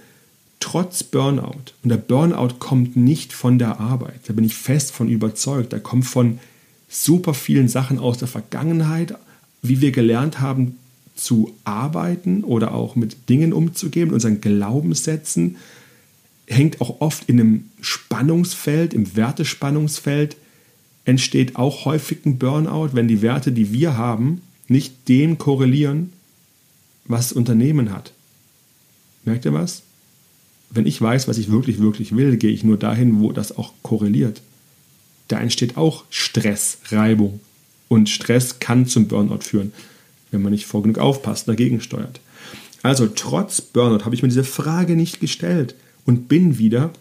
trotz 0.60 1.04
Burnout, 1.04 1.74
und 1.84 1.90
der 1.90 1.98
Burnout 1.98 2.56
kommt 2.60 2.96
nicht 2.96 3.34
von 3.34 3.58
der 3.58 3.80
Arbeit, 3.80 4.22
da 4.28 4.34
bin 4.34 4.46
ich 4.46 4.56
fest 4.56 4.92
von 4.92 5.10
überzeugt, 5.10 5.72
der 5.72 5.80
kommt 5.80 6.06
von 6.06 6.40
super 6.88 7.34
vielen 7.34 7.68
Sachen 7.68 7.98
aus 7.98 8.20
der 8.20 8.28
Vergangenheit, 8.28 9.16
wie 9.62 9.82
wir 9.82 9.92
gelernt 9.92 10.40
haben 10.40 10.78
zu 11.16 11.54
arbeiten 11.64 12.44
oder 12.44 12.74
auch 12.74 12.96
mit 12.96 13.30
Dingen 13.30 13.54
umzugehen, 13.54 14.12
unseren 14.12 14.42
Glaubenssätzen, 14.42 15.58
hängt 16.48 16.82
auch 16.82 17.02
oft 17.02 17.30
in 17.30 17.40
einem 17.40 17.70
Spannungsfeld, 17.82 18.94
im 18.94 19.16
Wertespannungsfeld, 19.16 20.36
entsteht 21.06 21.56
auch 21.56 21.86
häufig 21.86 22.26
ein 22.26 22.38
Burnout, 22.38 22.90
wenn 22.94 23.08
die 23.08 23.22
Werte, 23.22 23.52
die 23.52 23.74
wir 23.74 23.98
haben, 23.98 24.42
nicht 24.68 25.08
dem 25.10 25.38
korrelieren, 25.38 26.14
was 27.06 27.30
das 27.30 27.38
Unternehmen 27.38 27.92
hat. 27.92 28.14
Merkt 29.26 29.46
ihr 29.46 29.54
was? 29.54 29.84
Wenn 30.70 30.86
ich 30.86 31.02
weiß, 31.02 31.28
was 31.28 31.38
ich 31.38 31.52
wirklich, 31.52 31.80
wirklich 31.80 32.16
will, 32.16 32.38
gehe 32.38 32.52
ich 32.52 32.64
nur 32.64 32.78
dahin, 32.78 33.20
wo 33.20 33.32
das 33.32 33.58
auch 33.58 33.74
korreliert. 33.84 34.42
Da 35.28 35.40
entsteht 35.40 35.78
auch 35.78 36.06
Stress, 36.10 36.80
Reibung. 36.90 37.40
Und 37.90 38.10
Stress 38.10 38.60
kann 38.60 38.88
zum 38.88 39.08
Burnout 39.08 39.42
führen, 39.42 39.72
wenn 40.32 40.42
man 40.42 40.52
nicht 40.52 40.66
vor 40.66 40.82
genug 40.82 40.98
aufpasst, 40.98 41.48
dagegen 41.48 41.80
steuert. 41.80 42.20
Also 42.82 43.08
trotz 43.08 43.62
Burnout 43.62 44.04
habe 44.04 44.16
ich 44.16 44.24
mir 44.24 44.30
diese 44.30 44.44
Frage 44.44 44.96
nicht 44.96 45.20
gestellt 45.20 45.76
und 46.06 46.28
bin 46.28 46.58
wieder 46.58 46.92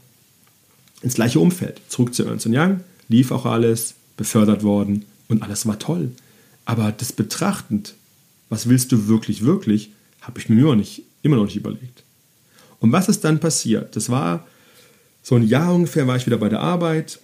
ins 1.02 1.14
gleiche 1.14 1.40
Umfeld. 1.40 1.80
Zurück 1.88 2.14
zu 2.14 2.25
Ernst 2.25 2.47
Young, 2.47 2.80
lief 3.09 3.30
auch 3.30 3.47
alles, 3.47 3.94
befördert 4.16 4.62
worden 4.62 5.04
und 5.28 5.42
alles 5.42 5.66
war 5.66 5.78
toll. 5.78 6.11
Aber 6.64 6.92
das 6.92 7.12
betrachtend, 7.12 7.94
was 8.49 8.68
willst 8.68 8.92
du 8.92 9.09
wirklich, 9.09 9.44
wirklich, 9.44 9.90
habe 10.21 10.38
ich 10.38 10.49
mir 10.49 10.61
immer 10.61 10.71
noch, 10.71 10.76
nicht, 10.76 11.02
immer 11.23 11.37
noch 11.37 11.47
nicht 11.47 11.56
überlegt. 11.56 12.04
Und 12.78 12.92
was 12.92 13.09
ist 13.09 13.25
dann 13.25 13.40
passiert? 13.40 13.97
Das 13.97 14.11
war 14.11 14.47
so 15.23 15.37
ein 15.37 15.47
Jahr 15.47 15.75
ungefähr, 15.75 16.06
war 16.06 16.16
ich 16.16 16.26
wieder 16.26 16.38
bei 16.38 16.49
der 16.49 16.61
Arbeit. 16.61 17.21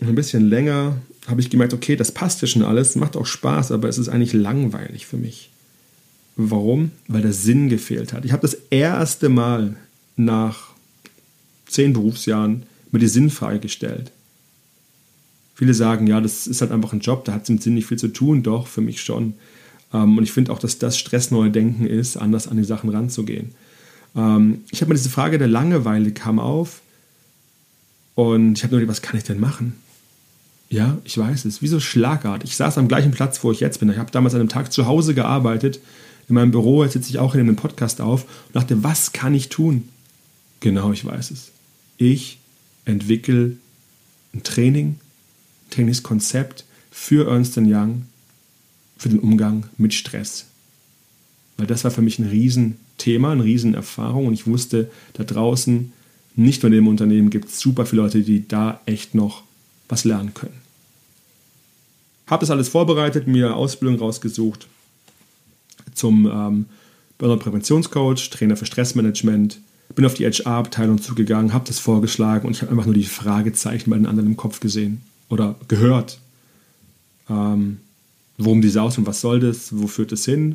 Ein 0.00 0.14
bisschen 0.14 0.48
länger 0.48 0.98
habe 1.26 1.40
ich 1.40 1.50
gemerkt, 1.50 1.74
okay, 1.74 1.96
das 1.96 2.12
passt 2.12 2.40
ja 2.42 2.48
schon 2.48 2.62
alles, 2.62 2.96
macht 2.96 3.16
auch 3.16 3.26
Spaß, 3.26 3.72
aber 3.72 3.88
es 3.88 3.98
ist 3.98 4.08
eigentlich 4.08 4.32
langweilig 4.32 5.06
für 5.06 5.16
mich. 5.16 5.50
Warum? 6.36 6.90
Weil 7.08 7.22
der 7.22 7.32
Sinn 7.32 7.68
gefehlt 7.68 8.12
hat. 8.12 8.24
Ich 8.24 8.32
habe 8.32 8.42
das 8.42 8.54
erste 8.70 9.28
Mal 9.28 9.76
nach 10.16 10.70
zehn 11.66 11.92
Berufsjahren 11.92 12.64
mir 12.90 12.98
die 12.98 13.08
Sinnfrage 13.08 13.58
gestellt. 13.58 14.12
Viele 15.54 15.74
sagen, 15.74 16.06
ja, 16.06 16.20
das 16.20 16.46
ist 16.46 16.60
halt 16.60 16.72
einfach 16.72 16.92
ein 16.92 17.00
Job, 17.00 17.24
da 17.24 17.32
hat 17.32 17.44
es 17.44 17.48
im 17.48 17.58
Sinn 17.58 17.74
nicht 17.74 17.86
viel 17.86 17.98
zu 17.98 18.08
tun, 18.08 18.42
doch, 18.42 18.66
für 18.66 18.80
mich 18.80 19.02
schon. 19.02 19.34
Ähm, 19.92 20.18
und 20.18 20.24
ich 20.24 20.32
finde 20.32 20.52
auch, 20.52 20.58
dass 20.58 20.78
das 20.78 20.98
stressneue 20.98 21.50
Denken 21.50 21.86
ist, 21.86 22.16
anders 22.16 22.48
an 22.48 22.56
die 22.56 22.64
Sachen 22.64 22.90
ranzugehen. 22.90 23.54
Ähm, 24.16 24.62
ich 24.70 24.80
habe 24.80 24.90
mir 24.90 24.96
diese 24.96 25.10
Frage 25.10 25.38
der 25.38 25.48
Langeweile 25.48 26.12
kam 26.12 26.38
auf 26.38 26.80
und 28.14 28.58
ich 28.58 28.64
habe 28.64 28.72
nur 28.72 28.80
gedacht, 28.80 28.96
was 28.96 29.02
kann 29.02 29.16
ich 29.16 29.24
denn 29.24 29.40
machen? 29.40 29.74
Ja, 30.68 30.98
ich 31.04 31.16
weiß 31.18 31.44
es, 31.44 31.60
wie 31.60 31.68
so 31.68 31.80
schlagartig. 31.80 32.50
Ich 32.50 32.56
saß 32.56 32.78
am 32.78 32.88
gleichen 32.88 33.10
Platz, 33.10 33.44
wo 33.44 33.52
ich 33.52 33.60
jetzt 33.60 33.80
bin. 33.80 33.90
Ich 33.90 33.98
habe 33.98 34.10
damals 34.10 34.34
an 34.34 34.40
einem 34.40 34.48
Tag 34.48 34.72
zu 34.72 34.86
Hause 34.86 35.14
gearbeitet, 35.14 35.80
in 36.28 36.34
meinem 36.34 36.50
Büro, 36.50 36.82
jetzt 36.82 36.94
sitze 36.94 37.10
ich 37.10 37.18
auch 37.18 37.34
in 37.34 37.40
einem 37.40 37.56
Podcast 37.56 38.00
auf 38.00 38.22
und 38.22 38.56
dachte, 38.56 38.82
was 38.82 39.12
kann 39.12 39.34
ich 39.34 39.48
tun? 39.48 39.88
Genau, 40.62 40.92
ich 40.92 41.04
weiß 41.04 41.32
es. 41.32 41.50
Ich 41.98 42.38
entwickle 42.84 43.56
ein 44.32 44.44
Training, 44.44 44.94
ein 45.66 45.70
Trainingskonzept 45.70 46.64
für 46.92 47.28
Ernst 47.28 47.56
Young, 47.56 48.06
für 48.96 49.08
den 49.08 49.18
Umgang 49.18 49.64
mit 49.76 49.92
Stress. 49.92 50.46
Weil 51.56 51.66
das 51.66 51.82
war 51.82 51.90
für 51.90 52.00
mich 52.00 52.20
ein 52.20 52.28
Riesenthema, 52.28 53.32
eine 53.32 53.42
Riesenerfahrung 53.42 54.28
und 54.28 54.34
ich 54.34 54.46
wusste, 54.46 54.88
da 55.14 55.24
draußen, 55.24 55.92
nicht 56.36 56.62
nur 56.62 56.68
in 56.68 56.76
dem 56.76 56.86
Unternehmen, 56.86 57.30
gibt 57.30 57.48
es 57.48 57.58
super 57.58 57.84
viele 57.84 58.02
Leute, 58.02 58.22
die 58.22 58.46
da 58.46 58.80
echt 58.86 59.16
noch 59.16 59.42
was 59.88 60.04
lernen 60.04 60.32
können. 60.32 60.60
Habe 62.28 62.42
das 62.42 62.50
alles 62.50 62.68
vorbereitet, 62.68 63.26
mir 63.26 63.56
Ausbildung 63.56 63.98
rausgesucht 63.98 64.68
zum 65.92 66.26
ähm, 66.26 66.66
Burnout 67.18 67.38
Präventionscoach, 67.38 68.30
Trainer 68.30 68.56
für 68.56 68.64
Stressmanagement, 68.64 69.58
bin 69.94 70.04
auf 70.04 70.14
die 70.14 70.24
HR-Abteilung 70.24 71.00
zugegangen, 71.00 71.52
habe 71.52 71.66
das 71.66 71.78
vorgeschlagen 71.78 72.46
und 72.46 72.54
ich 72.54 72.62
habe 72.62 72.70
einfach 72.72 72.86
nur 72.86 72.94
die 72.94 73.04
Fragezeichen 73.04 73.90
bei 73.90 73.96
den 73.96 74.06
anderen 74.06 74.30
im 74.30 74.36
Kopf 74.36 74.60
gesehen 74.60 75.02
oder 75.28 75.56
gehört. 75.68 76.18
Ähm, 77.28 77.78
worum 78.38 78.62
die 78.62 78.68
Saus 78.68 78.98
und 78.98 79.06
was 79.06 79.20
soll 79.20 79.40
das, 79.40 79.76
wo 79.78 79.86
führt 79.86 80.12
das 80.12 80.24
hin? 80.24 80.52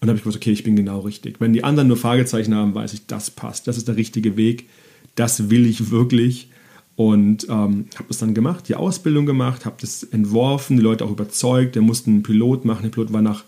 Und 0.00 0.06
dann 0.06 0.10
habe 0.10 0.18
ich 0.18 0.22
gewusst, 0.22 0.36
okay, 0.36 0.52
ich 0.52 0.62
bin 0.62 0.76
genau 0.76 1.00
richtig. 1.00 1.40
Wenn 1.40 1.52
die 1.52 1.64
anderen 1.64 1.88
nur 1.88 1.96
Fragezeichen 1.96 2.54
haben, 2.54 2.74
weiß 2.74 2.92
ich, 2.94 3.06
das 3.06 3.30
passt, 3.30 3.66
das 3.66 3.76
ist 3.76 3.88
der 3.88 3.96
richtige 3.96 4.36
Weg, 4.36 4.68
das 5.14 5.50
will 5.50 5.66
ich 5.66 5.90
wirklich. 5.90 6.48
Und 6.94 7.44
ähm, 7.48 7.86
habe 7.94 8.08
das 8.08 8.18
dann 8.18 8.34
gemacht, 8.34 8.68
die 8.68 8.74
Ausbildung 8.74 9.24
gemacht, 9.24 9.64
habe 9.66 9.76
das 9.80 10.02
entworfen, 10.02 10.76
die 10.76 10.82
Leute 10.82 11.04
auch 11.04 11.12
überzeugt. 11.12 11.76
Der 11.76 11.82
musste 11.82 12.10
einen 12.10 12.24
Pilot 12.24 12.64
machen. 12.64 12.82
Der 12.82 12.90
Pilot 12.90 13.12
war 13.12 13.22
nach 13.22 13.44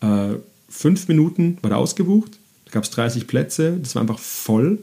äh, 0.00 0.34
fünf 0.68 1.06
Minuten 1.06 1.58
war 1.62 1.70
der 1.70 1.78
ausgebucht. 1.78 2.38
Da 2.68 2.74
gab 2.74 2.84
es 2.84 2.90
30 2.90 3.26
Plätze, 3.26 3.78
das 3.80 3.94
war 3.94 4.02
einfach 4.02 4.18
voll. 4.18 4.78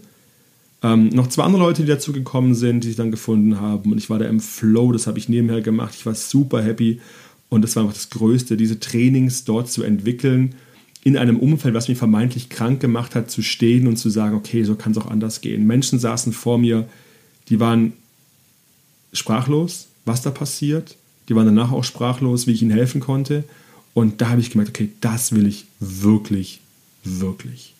Ähm, 0.82 1.10
noch 1.10 1.28
zwei 1.28 1.43
andere 1.43 1.62
Leute, 1.62 1.84
die 1.84 1.88
dazu 1.88 2.12
gekommen 2.12 2.56
sind, 2.56 2.84
die 2.84 2.89
sich 2.89 2.98
dann 2.98 3.12
gefunden 3.12 3.60
haben. 3.60 3.91
Und 3.91 3.98
ich 3.98 4.10
war 4.10 4.19
da 4.19 4.26
im 4.26 4.39
Flow, 4.39 4.91
das 4.91 5.08
habe 5.08 5.19
ich 5.19 5.30
nebenher 5.30 5.62
gemacht. 5.62 5.93
Ich 5.95 6.06
war 6.06 6.15
super 6.15 6.63
happy. 6.63 7.00
Und 7.50 7.62
das 7.62 7.76
war 7.76 7.84
einfach 7.84 7.95
das 7.95 8.10
Größte, 8.10 8.58
diese 8.58 8.80
Trainings 8.80 9.45
dort 9.45 9.71
zu 9.71 9.84
entwickeln, 9.84 10.56
in 11.04 11.17
einem 11.17 11.39
Umfeld, 11.39 11.76
was 11.76 11.88
mich 11.88 12.00
vermeintlich 12.00 12.50
krank 12.50 12.80
gemacht 12.80 13.13
hat, 13.13 13.30
zu 13.30 13.43
stehen 13.43 13.88
und 13.88 13.98
zu 13.98 14.10
sagen, 14.10 14.36
okay, 14.36 14.63
so 14.63 14.74
kann 14.74 14.91
es 14.91 14.98
auch 14.98 15.06
anders 15.06 15.41
gehen. 15.41 15.67
Menschen 15.67 16.00
saßen 16.00 16.34
vor 16.34 16.58
mir, 16.58 16.89
die 17.50 17.60
waren 17.60 17.93
sprachlos, 19.13 19.88
was 20.06 20.24
da 20.24 20.32
passiert. 20.32 20.98
Die 21.30 21.36
waren 21.36 21.45
danach 21.45 21.71
auch 21.71 21.84
sprachlos, 21.84 22.48
wie 22.48 22.54
ich 22.54 22.63
ihnen 22.63 22.71
helfen 22.71 23.02
konnte. 23.02 23.43
Und 23.93 24.19
da 24.19 24.30
habe 24.30 24.41
ich 24.41 24.50
gemerkt, 24.50 24.71
okay, 24.71 24.89
das 25.00 25.32
will 25.32 25.45
ich 25.45 25.65
wirklich, 25.80 26.60
wirklich. 27.04 27.74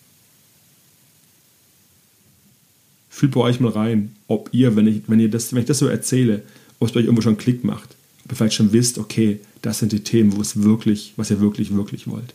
Fühlt 3.16 3.32
bei 3.32 3.40
euch 3.40 3.60
mal 3.60 3.70
rein, 3.72 4.14
ob 4.26 4.50
ihr, 4.52 4.76
wenn 4.76 4.86
ich, 4.86 5.04
wenn 5.06 5.18
ihr 5.18 5.30
das, 5.30 5.54
wenn 5.54 5.60
ich 5.60 5.64
das 5.64 5.78
so 5.78 5.86
erzähle, 5.86 6.42
ob 6.78 6.88
es 6.88 6.92
bei 6.92 7.00
euch 7.00 7.06
irgendwo 7.06 7.22
schon 7.22 7.38
Klick 7.38 7.64
macht. 7.64 7.96
Ob 8.22 8.32
ihr 8.32 8.36
vielleicht 8.36 8.56
schon 8.56 8.74
wisst, 8.74 8.98
okay, 8.98 9.40
das 9.62 9.78
sind 9.78 9.92
die 9.92 10.00
Themen, 10.00 10.36
wo 10.36 10.42
es 10.42 10.62
wirklich, 10.62 11.14
was 11.16 11.30
ihr 11.30 11.40
wirklich, 11.40 11.74
wirklich 11.74 12.06
wollt. 12.08 12.34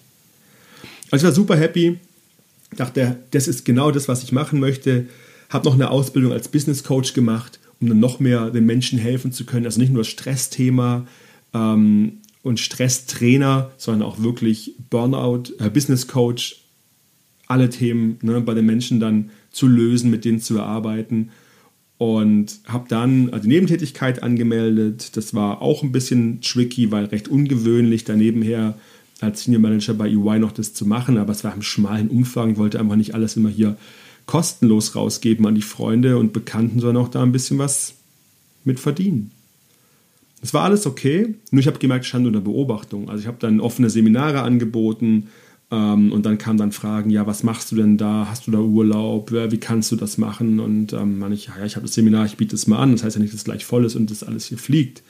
Also 1.12 1.24
ich 1.24 1.30
war 1.30 1.36
super 1.36 1.56
happy, 1.56 2.00
dachte, 2.76 3.17
das 3.30 3.48
ist 3.48 3.63
genau 3.63 3.91
das, 3.91 4.08
was 4.08 4.24
ich 4.24 4.32
machen 4.32 4.60
möchte. 4.60 5.06
Habe 5.52 5.65
noch 5.65 5.76
eine 5.76 5.91
Ausbildung 5.91 6.32
als 6.32 6.48
Business 6.48 6.84
Coach 6.84 7.13
gemacht, 7.13 7.60
um 7.80 7.88
dann 7.88 8.00
noch 8.00 8.20
mehr 8.20 8.50
den 8.50 8.65
Menschen 8.65 8.98
helfen 8.98 9.32
zu 9.32 9.46
können. 9.46 9.67
Also 9.67 9.80
nicht 9.80 9.94
nur 9.94 10.02
das 10.02 10.08
Stressthema 10.08 11.06
ähm, 11.54 12.13
und 12.41 12.60
Stresstrainer, 12.60 13.70
sondern 13.78 14.10
auch 14.10 14.24
wirklich 14.24 14.74
Burnout, 14.89 15.44
äh, 15.60 15.70
Business 15.70 16.08
Coach, 16.08 16.63
alle 17.46 17.70
Themen 17.70 18.17
ne, 18.24 18.41
bei 18.41 18.56
den 18.56 18.65
Menschen 18.65 19.00
dann 19.00 19.30
zu 19.52 19.68
lösen, 19.68 20.10
mit 20.10 20.26
denen 20.26 20.40
zu 20.40 20.58
erarbeiten. 20.58 21.30
Und 21.98 22.60
habe 22.68 22.86
dann 22.88 23.30
die 23.44 23.48
Nebentätigkeit 23.48 24.24
angemeldet. 24.24 25.16
Das 25.18 25.36
war 25.36 25.62
auch 25.62 25.84
ein 25.84 25.92
bisschen 25.92 26.42
tricky, 26.42 26.92
weil 26.92 27.06
recht 27.06 27.28
ungewöhnlich, 27.28 28.06
danebenher 28.06 28.76
als 29.20 29.44
Senior 29.44 29.62
Manager 29.62 29.94
bei 29.94 30.08
EY 30.08 30.40
noch 30.40 30.52
das 30.52 30.74
zu 30.74 30.88
machen. 30.88 31.18
Aber 31.18 31.32
es 31.32 31.44
war 31.44 31.54
im 31.54 31.62
schmalen 31.62 32.10
Umfang. 32.10 32.52
Ich 32.52 32.58
wollte 32.58 32.80
einfach 32.80 32.96
nicht 32.96 33.14
alles 33.14 33.38
immer 33.38 33.50
hier 33.50 33.78
kostenlos 34.26 34.96
rausgeben 34.96 35.46
an 35.46 35.56
die 35.56 35.62
Freunde 35.62 36.18
und 36.18 36.34
Bekannten, 36.34 36.80
sondern 36.80 37.04
auch 37.04 37.10
da 37.10 37.22
ein 37.22 37.32
bisschen 37.32 37.58
was 37.58 37.96
mit 38.64 38.80
verdienen. 38.80 39.32
Es 40.42 40.54
war 40.54 40.64
alles 40.64 40.88
okay, 40.88 41.36
nur 41.52 41.60
ich 41.60 41.68
habe 41.68 41.78
gemerkt, 41.78 42.06
ich 42.06 42.10
stand 42.10 42.26
unter 42.26 42.42
Beobachtung. 42.42 43.10
Also 43.10 43.22
ich 43.22 43.28
habe 43.28 43.38
dann 43.40 43.60
offene 43.60 43.90
Seminare 43.90 44.42
angeboten 44.42 45.28
ähm, 45.72 46.12
und 46.12 46.26
dann 46.26 46.38
kamen 46.38 46.58
dann 46.58 46.72
Fragen, 46.72 47.10
ja, 47.10 47.26
was 47.26 47.44
machst 47.44 47.72
du 47.72 47.78
denn 47.78 47.98
da? 47.98 48.28
Hast 48.30 48.46
du 48.46 48.52
da 48.52 48.60
Urlaub? 48.60 49.32
Wie 49.32 49.58
kannst 49.58 49.92
du 49.92 49.96
das 49.96 50.18
machen? 50.18 50.60
Und 50.60 50.94
ähm, 50.94 51.32
ich, 51.32 51.48
ja, 51.48 51.66
ich 51.66 51.76
habe 51.76 51.86
das 51.86 51.96
Seminar, 51.96 52.26
ich 52.26 52.38
biete 52.38 52.56
es 52.56 52.68
mal 52.68 52.80
an. 52.80 52.92
Das 52.92 53.04
heißt 53.04 53.16
ja 53.16 53.22
nicht, 53.22 53.34
dass 53.34 53.40
es 53.40 53.46
gleich 53.46 53.66
voll 53.66 53.86
ist 53.86 53.96
und 53.96 54.12
das 54.12 54.24
alles 54.24 54.46
hier 54.46 54.58
fliegt. 54.58 55.02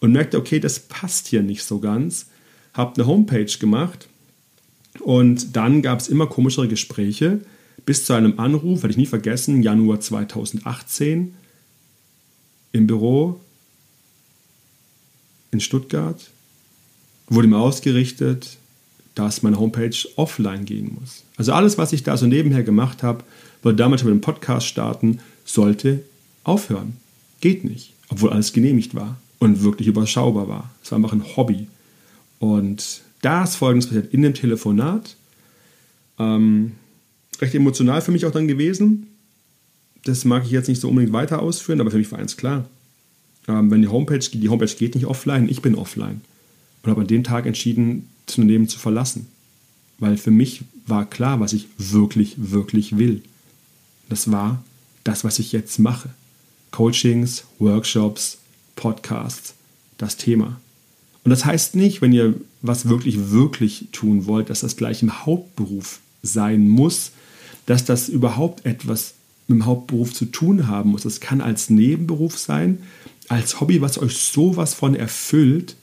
Und 0.00 0.12
merkte, 0.12 0.38
okay, 0.38 0.60
das 0.60 0.80
passt 0.80 1.28
hier 1.28 1.42
nicht 1.42 1.64
so 1.64 1.80
ganz. 1.80 2.26
Habe 2.74 2.96
eine 2.96 3.06
Homepage 3.06 3.46
gemacht 3.58 4.08
und 5.00 5.56
dann 5.56 5.80
gab 5.80 6.00
es 6.00 6.08
immer 6.08 6.26
komischere 6.26 6.68
Gespräche 6.68 7.40
bis 7.86 8.04
zu 8.04 8.12
einem 8.14 8.38
Anruf, 8.38 8.82
werde 8.82 8.92
ich 8.92 8.96
nie 8.96 9.06
vergessen, 9.06 9.62
Januar 9.62 10.00
2018 10.00 11.34
im 12.72 12.86
Büro 12.86 13.40
in 15.50 15.60
Stuttgart 15.60 16.30
wurde 17.28 17.48
mir 17.48 17.58
ausgerichtet, 17.58 18.58
dass 19.14 19.42
meine 19.42 19.58
Homepage 19.58 19.96
offline 20.16 20.64
gehen 20.64 20.96
muss. 21.00 21.24
Also 21.36 21.52
alles, 21.52 21.78
was 21.78 21.92
ich 21.92 22.02
da 22.02 22.16
so 22.16 22.26
nebenher 22.26 22.62
gemacht 22.62 23.02
habe, 23.02 23.24
wollte 23.62 23.76
damals 23.76 24.00
schon 24.00 24.10
mit 24.10 24.20
dem 24.20 24.24
Podcast 24.24 24.66
starten, 24.66 25.20
sollte 25.44 26.02
aufhören. 26.42 26.96
Geht 27.40 27.64
nicht, 27.64 27.92
obwohl 28.08 28.30
alles 28.30 28.52
genehmigt 28.52 28.94
war 28.94 29.18
und 29.38 29.62
wirklich 29.62 29.88
überschaubar 29.88 30.48
war. 30.48 30.70
Es 30.82 30.90
war 30.90 30.96
einfach 30.96 31.12
ein 31.12 31.36
Hobby. 31.36 31.68
Und 32.38 33.02
da 33.22 33.44
ist 33.44 33.56
folgendes 33.56 33.86
passiert 33.88 34.12
in 34.12 34.22
dem 34.22 34.34
Telefonat. 34.34 35.16
Ähm, 36.18 36.72
recht 37.40 37.54
emotional 37.54 38.02
für 38.02 38.12
mich 38.12 38.26
auch 38.26 38.32
dann 38.32 38.48
gewesen. 38.48 39.08
Das 40.04 40.24
mag 40.24 40.44
ich 40.44 40.50
jetzt 40.50 40.68
nicht 40.68 40.80
so 40.80 40.88
unbedingt 40.88 41.12
weiter 41.12 41.40
ausführen, 41.40 41.80
aber 41.80 41.90
für 41.90 41.98
mich 41.98 42.12
war 42.12 42.18
eins 42.18 42.36
klar. 42.36 42.68
Ähm, 43.48 43.70
wenn 43.70 43.82
die 43.82 43.88
Homepage, 43.88 44.18
die 44.18 44.48
Homepage 44.48 44.74
geht 44.74 44.94
nicht 44.94 45.06
offline, 45.06 45.48
ich 45.48 45.62
bin 45.62 45.74
offline. 45.74 46.20
Und 46.82 46.90
habe 46.90 47.00
an 47.02 47.06
dem 47.06 47.24
Tag 47.24 47.46
entschieden, 47.46 48.08
das 48.26 48.38
Unternehmen 48.38 48.68
zu 48.68 48.78
verlassen. 48.78 49.26
Weil 49.98 50.16
für 50.16 50.30
mich 50.30 50.62
war 50.86 51.08
klar, 51.08 51.40
was 51.40 51.52
ich 51.52 51.68
wirklich, 51.78 52.34
wirklich 52.36 52.98
will. 52.98 53.22
Das 54.08 54.30
war 54.30 54.62
das, 55.02 55.24
was 55.24 55.38
ich 55.38 55.52
jetzt 55.52 55.78
mache. 55.78 56.10
Coachings, 56.70 57.44
Workshops, 57.58 58.38
Podcasts, 58.76 59.54
das 59.98 60.16
Thema. 60.16 60.60
Und 61.22 61.30
das 61.30 61.44
heißt 61.44 61.74
nicht, 61.74 62.02
wenn 62.02 62.12
ihr 62.12 62.34
was 62.62 62.88
wirklich, 62.88 63.30
wirklich 63.30 63.88
tun 63.92 64.26
wollt, 64.26 64.50
dass 64.50 64.60
das 64.60 64.76
gleich 64.76 65.02
im 65.02 65.24
Hauptberuf 65.24 66.00
sein 66.22 66.68
muss, 66.68 67.12
dass 67.66 67.84
das 67.84 68.08
überhaupt 68.08 68.66
etwas 68.66 69.14
mit 69.46 69.58
dem 69.58 69.66
Hauptberuf 69.66 70.12
zu 70.12 70.26
tun 70.26 70.66
haben 70.66 70.90
muss. 70.90 71.04
Es 71.04 71.20
kann 71.20 71.40
als 71.40 71.70
Nebenberuf 71.70 72.38
sein, 72.38 72.82
als 73.28 73.60
Hobby, 73.60 73.80
was 73.80 73.98
euch 73.98 74.16
sowas 74.16 74.74
von 74.74 74.94
erfüllt 74.94 75.76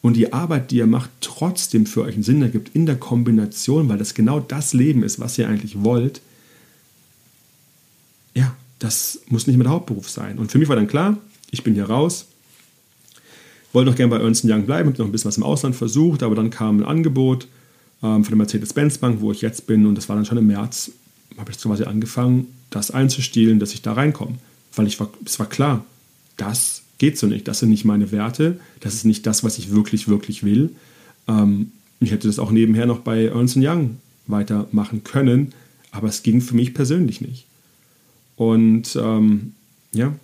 und 0.00 0.14
die 0.14 0.32
Arbeit, 0.32 0.70
die 0.70 0.76
ihr 0.76 0.86
macht, 0.86 1.10
trotzdem 1.20 1.86
für 1.86 2.02
euch 2.02 2.14
einen 2.14 2.22
Sinn 2.22 2.42
ergibt 2.42 2.74
in 2.74 2.86
der 2.86 2.96
Kombination, 2.96 3.88
weil 3.88 3.98
das 3.98 4.14
genau 4.14 4.40
das 4.40 4.72
Leben 4.72 5.02
ist, 5.02 5.18
was 5.18 5.38
ihr 5.38 5.48
eigentlich 5.48 5.82
wollt. 5.82 6.20
Ja, 8.34 8.54
das 8.78 9.20
muss 9.28 9.46
nicht 9.46 9.56
mehr 9.56 9.64
der 9.64 9.72
Hauptberuf 9.72 10.08
sein. 10.08 10.38
Und 10.38 10.52
für 10.52 10.58
mich 10.58 10.68
war 10.68 10.76
dann 10.76 10.86
klar, 10.86 11.18
ich 11.50 11.64
bin 11.64 11.74
hier 11.74 11.86
raus, 11.86 12.26
wollte 13.72 13.90
noch 13.90 13.96
gerne 13.96 14.10
bei 14.10 14.22
Ernst 14.22 14.44
Young 14.44 14.66
bleiben, 14.66 14.88
habe 14.88 14.98
noch 14.98 15.06
ein 15.06 15.12
bisschen 15.12 15.28
was 15.28 15.36
im 15.36 15.42
Ausland 15.42 15.74
versucht, 15.74 16.22
aber 16.22 16.34
dann 16.34 16.50
kam 16.50 16.80
ein 16.80 16.84
Angebot 16.84 17.48
ähm, 18.02 18.24
von 18.24 18.30
der 18.30 18.36
Mercedes-Benz 18.36 18.98
Bank, 18.98 19.20
wo 19.20 19.32
ich 19.32 19.40
jetzt 19.40 19.66
bin, 19.66 19.86
und 19.86 19.96
das 19.96 20.08
war 20.08 20.16
dann 20.16 20.24
schon 20.24 20.38
im 20.38 20.46
März, 20.46 20.92
habe 21.36 21.50
ich 21.50 21.58
quasi 21.58 21.84
angefangen, 21.84 22.46
das 22.70 22.90
einzustielen, 22.90 23.58
dass 23.58 23.74
ich 23.74 23.82
da 23.82 23.92
reinkomme. 23.94 24.38
Weil 24.74 24.86
ich 24.86 25.00
war, 25.00 25.10
es 25.24 25.38
war 25.38 25.48
klar, 25.48 25.84
das 26.36 26.82
geht 26.98 27.18
so 27.18 27.26
nicht. 27.26 27.48
Das 27.48 27.60
sind 27.60 27.70
nicht 27.70 27.84
meine 27.84 28.12
Werte. 28.12 28.60
Das 28.80 28.94
ist 28.94 29.04
nicht 29.04 29.26
das, 29.26 29.44
was 29.44 29.58
ich 29.58 29.70
wirklich, 29.70 30.08
wirklich 30.08 30.44
will. 30.44 30.70
Ähm, 31.26 31.72
ich 32.00 32.10
hätte 32.10 32.28
das 32.28 32.38
auch 32.38 32.50
nebenher 32.50 32.86
noch 32.86 33.00
bei 33.00 33.26
Ernst 33.26 33.56
Young 33.58 33.98
weitermachen 34.26 35.04
können, 35.04 35.52
aber 35.90 36.08
es 36.08 36.22
ging 36.22 36.40
für 36.40 36.54
mich 36.54 36.74
persönlich 36.74 37.20
nicht. 37.20 37.46
Und 38.36 38.96
ähm, 39.00 39.54
ja, 39.92 40.14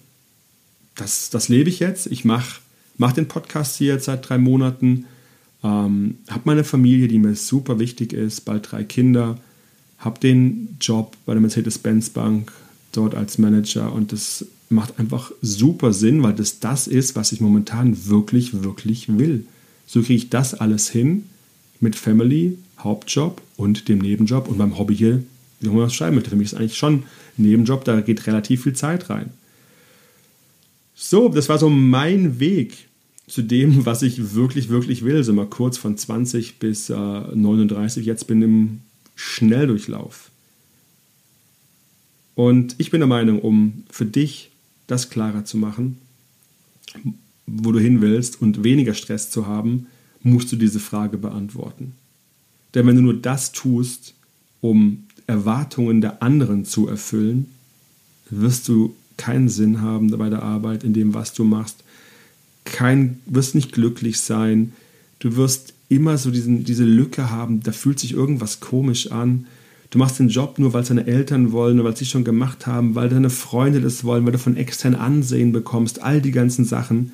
das, 0.95 1.31
das 1.31 1.49
lebe 1.49 1.71
ich 1.71 1.81
jetzt. 1.81 2.07
Ich 2.07 2.25
mache 2.25 2.61
mach 2.97 3.13
den 3.13 3.29
Podcast 3.29 3.77
hier 3.77 3.95
jetzt 3.95 4.05
seit 4.05 4.29
drei 4.29 4.39
Monaten, 4.39 5.07
ähm, 5.63 6.19
habe 6.29 6.43
meine 6.45 6.65
Familie, 6.65 7.09
die 7.09 7.19
mir 7.19 7.35
super 7.35 7.79
wichtig 7.79 8.13
ist, 8.13 8.43
bald 8.43 8.71
drei 8.71 8.85
Kinder, 8.85 9.39
habe 9.99 10.21
den 10.21 10.77
Job 10.81 11.17
bei 11.27 11.33
der 11.33 11.41
Mercedes-Benz 11.41 12.11
Bank 12.11 12.53
dort 12.93 13.15
als 13.15 13.39
Manager 13.39 13.93
und 13.93 14.13
das 14.13 14.47
macht 14.75 14.99
einfach 14.99 15.33
super 15.41 15.93
Sinn, 15.93 16.23
weil 16.23 16.35
das 16.35 16.61
das 16.61 16.87
ist, 16.87 17.17
was 17.17 17.33
ich 17.33 17.41
momentan 17.41 18.07
wirklich, 18.07 18.63
wirklich 18.63 19.19
will. 19.19 19.47
So 19.87 20.01
kriege 20.01 20.15
ich 20.15 20.31
das 20.31 20.55
alles 20.55 20.91
hin 20.91 21.25
mit 21.81 21.97
Family, 21.97 22.59
Hauptjob 22.79 23.41
und 23.57 23.89
dem 23.89 23.99
Nebenjob 23.99 24.49
und 24.49 24.59
beim 24.59 24.79
Hobby 24.79 24.97
hier, 24.97 25.23
wie 25.61 25.69
man 25.69 25.79
das 25.79 25.95
schreiben 25.95 26.17
möchte. 26.17 26.31
Für 26.31 26.37
mich 26.37 26.53
ist 26.53 26.55
eigentlich 26.55 26.77
schon 26.77 26.95
ein 26.95 27.05
Nebenjob, 27.37 27.85
da 27.85 28.01
geht 28.01 28.27
relativ 28.27 28.63
viel 28.65 28.75
Zeit 28.75 29.11
rein. 29.11 29.31
So, 30.95 31.29
das 31.29 31.49
war 31.49 31.59
so 31.59 31.69
mein 31.69 32.39
Weg 32.41 32.89
zu 33.27 33.43
dem, 33.43 33.87
was 33.87 34.03
ich 34.03 34.35
wirklich, 34.35 34.69
wirklich 34.69 35.05
will. 35.05 35.23
So 35.25 35.33
mal 35.33 35.47
kurz 35.47 35.79
von 35.79 35.97
20 35.97 36.59
bis 36.59 36.91
äh, 36.91 36.95
39. 36.95 38.05
Jetzt 38.07 38.27
bin 38.27 38.39
ich 38.39 38.45
im 38.45 38.81
Schnelldurchlauf. 39.15 40.31
Und 42.35 42.75
ich 42.79 42.91
bin 42.91 43.01
der 43.01 43.07
Meinung, 43.07 43.41
um 43.41 43.85
für 43.91 44.07
dich 44.07 44.51
das 44.87 45.11
klarer 45.11 45.45
zu 45.45 45.57
machen, 45.57 45.99
wo 47.47 47.73
du 47.73 47.79
hin 47.79 48.01
willst 48.01 48.41
und 48.41 48.65
weniger 48.65 48.95
Stress 48.95 49.31
zu 49.31 49.47
haben, 49.47 49.87
musst 50.23 50.51
du 50.53 50.57
diese 50.57 50.81
Frage 50.81 51.19
beantworten. 51.19 51.93
Denn 52.75 52.87
wenn 52.87 52.97
du 52.97 53.03
nur 53.03 53.15
das 53.15 53.53
tust, 53.53 54.15
um 54.61 55.05
Erwartungen 55.27 56.01
der 56.01 56.23
anderen 56.23 56.65
zu 56.65 56.89
erfüllen, 56.89 57.47
wirst 58.31 58.69
du 58.69 58.95
keinen 59.17 59.49
Sinn 59.49 59.81
haben 59.81 60.11
bei 60.11 60.29
der 60.29 60.43
Arbeit, 60.43 60.85
in 60.85 60.93
dem, 60.93 61.15
was 61.15 61.33
du 61.33 61.45
machst. 61.45 61.85
Kein, 62.65 63.21
wirst 63.27 63.55
nicht 63.55 63.73
glücklich 63.73 64.21
sein. 64.21 64.73
Du 65.19 65.37
wirst 65.37 65.75
immer 65.89 66.19
so 66.19 66.31
diesen, 66.31 66.65
diese 66.65 66.85
Lücke 66.85 67.31
haben, 67.31 67.63
da 67.63 67.73
fühlt 67.73 68.01
sich 68.01 68.13
irgendwas 68.13 68.61
komisch 68.61 69.13
an. 69.13 69.47
Du 69.95 69.99
machst 70.01 70.19
den 70.19 70.29
Job 70.29 70.59
nur, 70.59 70.73
weil 70.73 70.83
es 70.83 70.89
deine 70.89 71.07
Eltern 71.07 71.53
wollen 71.53 71.85
weil 71.85 71.97
sie 71.97 72.05
schon 72.05 72.25
gemacht 72.25 72.67
haben, 72.67 72.97
weil 72.97 73.09
deine 73.09 73.31
Freunde 73.31 73.81
das 73.81 74.03
wollen, 74.03 74.25
weil 74.25 74.33
du 74.33 74.41
von 74.41 74.57
extern 74.57 74.97
Ansehen 74.97 75.53
bekommst, 75.53 76.03
all 76.03 76.21
die 76.21 76.33
ganzen 76.33 76.65
Sachen, 76.65 77.13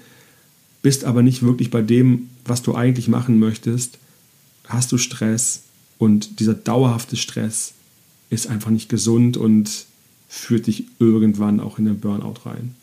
bist 0.81 1.05
aber 1.05 1.23
nicht 1.23 1.43
wirklich 1.43 1.69
bei 1.69 1.83
dem, 1.83 2.31
was 2.47 2.63
du 2.63 2.75
eigentlich 2.75 3.07
machen 3.07 3.39
möchtest, 3.39 3.99
hast 4.67 4.91
du 4.93 4.97
Stress 4.97 5.65
und 5.99 6.41
dieser 6.41 6.55
dauerhafte 6.55 7.19
Stress 7.19 7.75
ist 8.31 8.47
einfach 8.47 8.71
nicht 8.71 8.89
gesund 8.89 9.37
und 9.37 9.85
führt 10.31 10.67
dich 10.67 10.87
irgendwann 10.99 11.61
auch 11.61 11.79
in 11.79 11.85
den 11.85 12.01
Burnout 12.01 12.47
rein. 12.47 12.75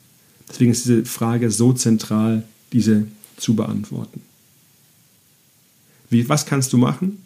Deswegen 0.48 0.74
ist 0.74 0.86
diese 0.86 1.06
Frage 1.06 1.50
so 1.50 1.74
zentral, 1.74 2.44
diese 2.72 3.08
zu 3.36 3.56
beantworten. 3.56 4.22
Wie, 6.12 6.30
was 6.30 6.46
kannst 6.46 6.72
du 6.72 6.78
machen? 6.78 7.18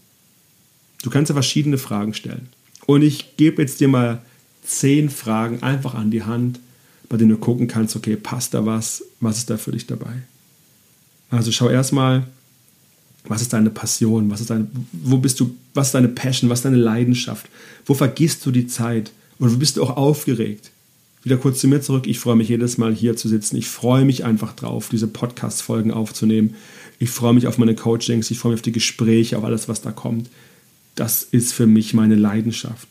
Du 1.03 1.09
kannst 1.09 1.27
ja 1.27 1.33
verschiedene 1.33 1.77
Fragen 1.77 2.13
stellen. 2.13 2.47
Und 2.85 3.01
ich 3.01 3.37
gebe 3.37 3.61
jetzt 3.61 3.79
dir 3.79 3.87
mal 3.87 4.21
zehn 4.63 5.09
Fragen 5.09 5.63
einfach 5.63 5.95
an 5.95 6.11
die 6.11 6.23
Hand, 6.23 6.59
bei 7.09 7.17
denen 7.17 7.31
du 7.31 7.37
gucken 7.37 7.67
kannst, 7.67 7.95
okay, 7.95 8.15
passt 8.15 8.53
da 8.53 8.65
was? 8.65 9.03
Was 9.19 9.39
ist 9.39 9.49
da 9.49 9.57
für 9.57 9.71
dich 9.71 9.87
dabei? 9.87 10.13
Also 11.29 11.51
schau 11.51 11.69
erstmal, 11.69 12.27
was 13.25 13.41
ist 13.41 13.53
deine 13.53 13.69
Passion? 13.69 14.29
Was 14.29 14.41
ist 14.41 14.49
deine, 14.49 14.67
wo 14.91 15.17
bist 15.17 15.39
du, 15.39 15.55
was 15.73 15.87
ist 15.87 15.95
deine 15.95 16.07
Passion? 16.07 16.49
Was 16.49 16.59
ist 16.59 16.65
deine 16.65 16.77
Leidenschaft? 16.77 17.47
Wo 17.85 17.93
vergisst 17.93 18.45
du 18.45 18.51
die 18.51 18.67
Zeit? 18.67 19.11
Und 19.39 19.53
wo 19.53 19.57
bist 19.57 19.77
du 19.77 19.83
auch 19.83 19.97
aufgeregt? 19.97 20.71
Wieder 21.23 21.37
kurz 21.37 21.59
zu 21.59 21.67
mir 21.67 21.81
zurück. 21.81 22.07
Ich 22.07 22.19
freue 22.19 22.35
mich 22.35 22.49
jedes 22.49 22.77
Mal 22.77 22.93
hier 22.93 23.15
zu 23.15 23.27
sitzen. 23.27 23.57
Ich 23.57 23.67
freue 23.67 24.05
mich 24.05 24.23
einfach 24.25 24.55
drauf, 24.55 24.89
diese 24.89 25.07
Podcast-Folgen 25.07 25.91
aufzunehmen. 25.91 26.55
Ich 26.97 27.11
freue 27.11 27.33
mich 27.33 27.47
auf 27.47 27.57
meine 27.57 27.75
Coachings. 27.75 28.31
Ich 28.31 28.39
freue 28.39 28.53
mich 28.53 28.59
auf 28.59 28.63
die 28.63 28.71
Gespräche, 28.71 29.37
auf 29.37 29.43
alles, 29.43 29.67
was 29.67 29.81
da 29.81 29.91
kommt. 29.91 30.29
Das 30.95 31.23
ist 31.23 31.53
für 31.53 31.67
mich 31.67 31.93
meine 31.93 32.15
Leidenschaft. 32.15 32.87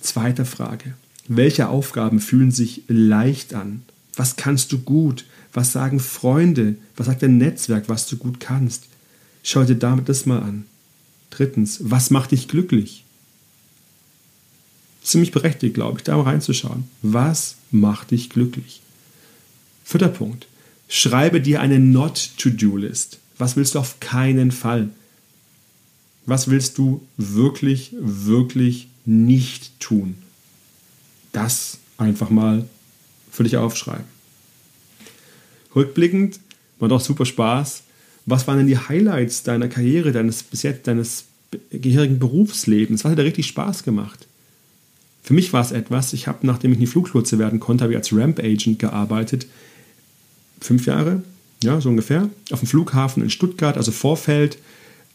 Zweite 0.00 0.44
Frage. 0.44 0.94
Welche 1.28 1.68
Aufgaben 1.68 2.20
fühlen 2.20 2.50
sich 2.50 2.82
leicht 2.88 3.54
an? 3.54 3.82
Was 4.16 4.36
kannst 4.36 4.72
du 4.72 4.78
gut? 4.78 5.24
Was 5.52 5.72
sagen 5.72 6.00
Freunde? 6.00 6.76
Was 6.96 7.06
sagt 7.06 7.22
dein 7.22 7.38
Netzwerk, 7.38 7.88
was 7.88 8.06
du 8.06 8.16
gut 8.16 8.40
kannst? 8.40 8.84
Schau 9.42 9.64
dir 9.64 9.76
damit 9.76 10.08
das 10.08 10.26
mal 10.26 10.40
an. 10.40 10.64
Drittens, 11.30 11.78
was 11.82 12.10
macht 12.10 12.32
dich 12.32 12.48
glücklich? 12.48 13.04
Ziemlich 15.02 15.32
berechtigt, 15.32 15.74
glaube 15.74 15.98
ich, 15.98 16.04
da 16.04 16.16
mal 16.16 16.24
reinzuschauen. 16.24 16.84
Was 17.02 17.56
macht 17.70 18.10
dich 18.10 18.30
glücklich? 18.30 18.82
Vierter 19.84 20.08
Punkt. 20.08 20.46
Schreibe 20.88 21.40
dir 21.40 21.60
eine 21.60 21.78
Not-to-Do-List. 21.78 23.18
Was 23.38 23.56
willst 23.56 23.74
du 23.74 23.78
auf 23.78 23.98
keinen 24.00 24.52
Fall? 24.52 24.90
Was 26.26 26.48
willst 26.48 26.78
du 26.78 27.06
wirklich, 27.16 27.94
wirklich 28.00 28.88
nicht 29.04 29.78
tun? 29.80 30.16
Das 31.32 31.78
einfach 31.98 32.30
mal 32.30 32.68
für 33.30 33.44
dich 33.44 33.56
aufschreiben. 33.56 34.04
Rückblickend 35.74 36.38
war 36.78 36.88
doch 36.88 37.00
super 37.00 37.24
Spaß. 37.24 37.82
Was 38.26 38.46
waren 38.46 38.58
denn 38.58 38.66
die 38.66 38.78
Highlights 38.78 39.42
deiner 39.42 39.68
Karriere, 39.68 40.12
deines 40.12 40.42
bis 40.42 40.62
jetzt 40.62 40.86
deines 40.86 41.24
gehörigen 41.70 42.18
Berufslebens? 42.18 43.04
Was 43.04 43.12
hat 43.12 43.18
dir 43.18 43.24
richtig 43.24 43.46
Spaß 43.46 43.82
gemacht? 43.82 44.26
Für 45.22 45.34
mich 45.34 45.52
war 45.52 45.60
es 45.60 45.72
etwas, 45.72 46.12
ich 46.12 46.26
habe, 46.26 46.46
nachdem 46.46 46.72
ich 46.72 46.78
nie 46.78 46.86
Fluglotse 46.86 47.38
werden 47.38 47.60
konnte, 47.60 47.84
habe 47.84 47.92
ich 47.92 47.98
als 47.98 48.12
Ramp 48.12 48.40
Agent 48.40 48.78
gearbeitet. 48.78 49.46
Fünf 50.60 50.86
Jahre, 50.86 51.22
ja, 51.62 51.80
so 51.80 51.88
ungefähr. 51.88 52.28
Auf 52.50 52.60
dem 52.60 52.68
Flughafen 52.68 53.22
in 53.22 53.30
Stuttgart, 53.30 53.76
also 53.76 53.92
Vorfeld, 53.92 54.58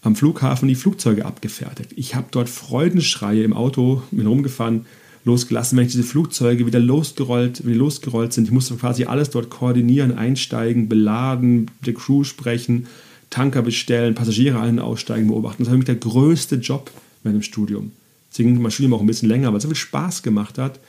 am 0.07 0.15
Flughafen 0.15 0.69
die 0.69 0.75
Flugzeuge 0.75 1.25
abgefertigt. 1.25 1.91
Ich 1.95 2.15
habe 2.15 2.27
dort 2.31 2.49
Freudenschreie 2.49 3.43
im 3.43 3.53
Auto, 3.53 4.01
bin 4.11 4.25
rumgefahren, 4.25 4.85
losgelassen, 5.25 5.77
wenn 5.77 5.85
ich 5.85 5.91
diese 5.91 6.05
Flugzeuge 6.05 6.65
wieder 6.65 6.79
losgerollt, 6.79 7.65
wieder 7.65 7.75
losgerollt 7.75 8.31
sind. 8.31 8.45
Ich 8.45 8.51
musste 8.51 8.75
quasi 8.75 9.03
alles 9.03 9.29
dort 9.29 9.49
koordinieren, 9.49 10.17
einsteigen, 10.17 10.87
beladen, 10.87 11.69
der 11.85 11.93
Crew 11.93 12.23
sprechen, 12.23 12.87
Tanker 13.29 13.61
bestellen, 13.61 14.15
Passagiere 14.15 14.59
allen 14.59 14.79
aussteigen, 14.79 15.27
beobachten. 15.27 15.63
Das 15.63 15.67
war 15.67 15.73
für 15.73 15.79
mich 15.79 15.85
der 15.85 15.95
größte 15.95 16.55
Job 16.55 16.89
während 17.23 17.41
dem 17.41 17.43
Studium. 17.43 17.91
Deswegen 18.31 18.53
ging 18.53 18.61
mein 18.61 18.71
Studium 18.71 18.93
auch 18.93 19.01
ein 19.01 19.07
bisschen 19.07 19.27
länger, 19.27 19.49
weil 19.49 19.57
es 19.57 19.63
so 19.63 19.69
viel 19.69 19.75
Spaß 19.75 20.23
gemacht 20.23 20.57
hat. 20.57 20.79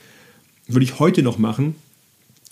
Würde 0.67 0.85
ich 0.85 0.99
heute 0.99 1.23
noch 1.23 1.37
machen, 1.37 1.75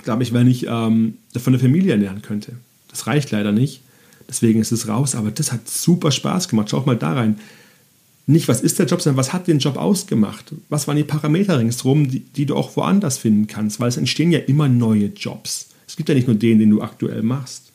glaube 0.04 0.24
ich, 0.24 0.34
wenn 0.34 0.48
ich 0.48 0.66
ähm, 0.68 1.14
davon 1.32 1.54
eine 1.54 1.62
Familie 1.62 1.94
ernähren 1.94 2.22
könnte. 2.22 2.54
Das 2.90 3.08
reicht 3.08 3.32
leider 3.32 3.54
nicht. 3.54 3.82
Deswegen 4.30 4.60
ist 4.60 4.72
es 4.72 4.88
raus, 4.88 5.16
aber 5.16 5.32
das 5.32 5.52
hat 5.52 5.70
super 5.70 6.12
Spaß 6.12 6.50
gemacht. 6.50 6.70
Schau 6.70 6.82
mal 6.82 6.98
da 6.98 7.14
rein 7.14 7.38
nicht, 8.30 8.50
was 8.50 8.60
ist 8.60 8.78
der 8.78 8.86
Job, 8.86 9.02
sondern 9.02 9.18
was 9.18 9.32
hat 9.32 9.48
den 9.48 9.60
Job 9.60 9.78
ausgemacht? 9.78 10.54
Was 10.68 10.86
waren 10.86 10.98
die 10.98 11.06
Parameter 11.06 11.58
ringsherum, 11.58 12.10
die, 12.10 12.20
die, 12.20 12.46
du 12.46 12.58
auch 12.58 12.76
woanders 12.76 13.18
finden 13.18 13.48
kannst? 13.48 13.80
Weil 13.80 13.88
es 13.88 13.96
entstehen 13.96 14.34
ja 14.34 14.40
immer 14.40 14.68
neue 14.68 15.06
Jobs. 15.06 15.70
Es 15.88 15.96
gibt 15.96 16.10
ja 16.10 16.16
nicht 16.16 16.28
nur 16.28 16.36
den, 16.36 16.60
den 16.60 16.70
du 16.70 16.82
aktuell 16.82 17.24
machst. 17.24 17.72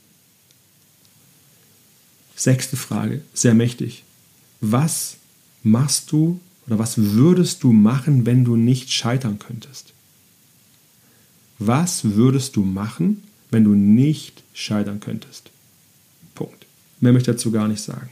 Sechste 2.37 2.77
Frage, 2.77 3.23
sehr 3.33 3.55
mächtig. 3.55 4.05
Was 4.61 5.17
machst 5.63 6.13
du 6.13 6.39
oder 6.67 6.79
was 6.79 6.99
würdest 6.99 7.63
du 7.63 7.73
machen, 7.73 8.27
wenn 8.27 8.45
du 8.45 8.57
nicht 8.57 8.93
scheitern 8.93 9.39
könntest? 9.39 9.95
Was 11.59 12.05
würdest 12.05 12.57
du 12.57 12.63
machen, 12.63 13.23
wenn 13.51 13.65
du 13.65 13.71
nicht 13.71 14.43
scheitern 14.53 15.01
könntest? 15.01 15.52
Mehr 17.03 17.13
möchte 17.13 17.33
ich 17.33 17.37
dazu 17.37 17.51
gar 17.51 17.67
nicht 17.67 17.83
sagen. 17.83 18.09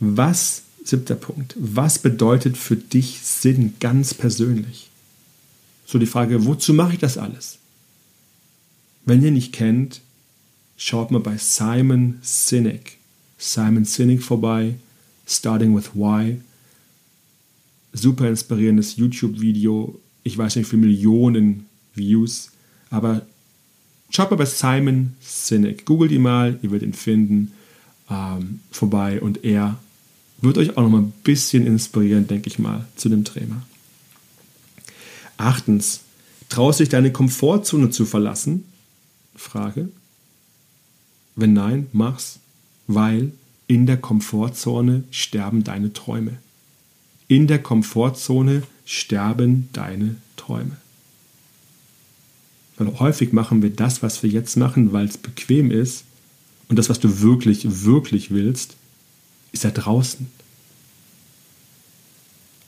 Was, 0.00 0.62
siebter 0.82 1.14
Punkt, 1.14 1.54
was 1.58 1.98
bedeutet 1.98 2.56
für 2.56 2.76
dich 2.76 3.20
Sinn 3.20 3.74
ganz 3.80 4.14
persönlich? 4.14 4.88
So 5.84 5.98
die 5.98 6.06
Frage, 6.06 6.46
wozu 6.46 6.72
mache 6.72 6.94
ich 6.94 6.98
das 6.98 7.18
alles? 7.18 7.58
Wenn 9.04 9.22
ihr 9.22 9.30
nicht 9.30 9.52
kennt, 9.52 10.00
schaut 10.78 11.10
mal 11.10 11.20
bei 11.20 11.36
Simon 11.36 12.18
Sinek, 12.22 12.96
Simon 13.36 13.84
Sinek 13.84 14.22
vorbei, 14.22 14.76
Starting 15.26 15.76
with 15.76 15.94
Why. 15.94 16.40
Super 17.92 18.28
inspirierendes 18.28 18.96
YouTube-Video. 18.96 20.00
Ich 20.22 20.38
weiß 20.38 20.56
nicht, 20.56 20.66
wie 20.66 20.70
viele 20.70 20.86
Millionen 20.86 21.66
Views, 21.94 22.52
aber 22.88 23.26
schaut 24.10 24.30
mal 24.30 24.36
bei 24.36 24.46
Simon 24.46 25.14
Sinek. 25.20 25.84
Googelt 25.86 26.12
ihn 26.12 26.22
mal, 26.22 26.58
ihr 26.62 26.70
werdet 26.70 26.88
ihn 26.88 26.94
finden. 26.94 27.52
Ähm, 28.08 28.60
vorbei 28.70 29.20
und 29.20 29.44
er 29.44 29.78
wird 30.40 30.58
euch 30.58 30.76
auch 30.76 30.82
noch 30.82 30.90
mal 30.90 31.02
ein 31.02 31.12
bisschen 31.24 31.66
inspirieren, 31.66 32.28
denke 32.28 32.48
ich 32.48 32.58
mal, 32.58 32.86
zu 32.96 33.08
dem 33.08 33.24
Thema. 33.24 33.62
Achtens, 35.36 36.00
traust 36.48 36.80
dich 36.80 36.88
deine 36.88 37.12
Komfortzone 37.12 37.90
zu 37.90 38.06
verlassen? 38.06 38.64
Frage. 39.34 39.88
Wenn 41.34 41.52
nein, 41.52 41.88
mach's, 41.92 42.38
weil 42.86 43.32
in 43.66 43.86
der 43.86 43.96
Komfortzone 43.96 45.04
sterben 45.10 45.64
deine 45.64 45.92
Träume. 45.92 46.38
In 47.28 47.46
der 47.46 47.58
Komfortzone 47.58 48.62
sterben 48.84 49.68
deine 49.72 50.16
Träume. 50.36 50.76
Weil 52.76 52.98
häufig 52.98 53.32
machen 53.32 53.62
wir 53.62 53.70
das, 53.70 54.02
was 54.02 54.22
wir 54.22 54.30
jetzt 54.30 54.56
machen, 54.56 54.92
weil 54.92 55.06
es 55.06 55.16
bequem 55.16 55.70
ist 55.70 56.04
und 56.68 56.78
das, 56.78 56.88
was 56.88 57.00
du 57.00 57.20
wirklich, 57.20 57.84
wirklich 57.84 58.30
willst, 58.30 58.76
ist 59.52 59.64
da 59.64 59.70
draußen. 59.70 60.26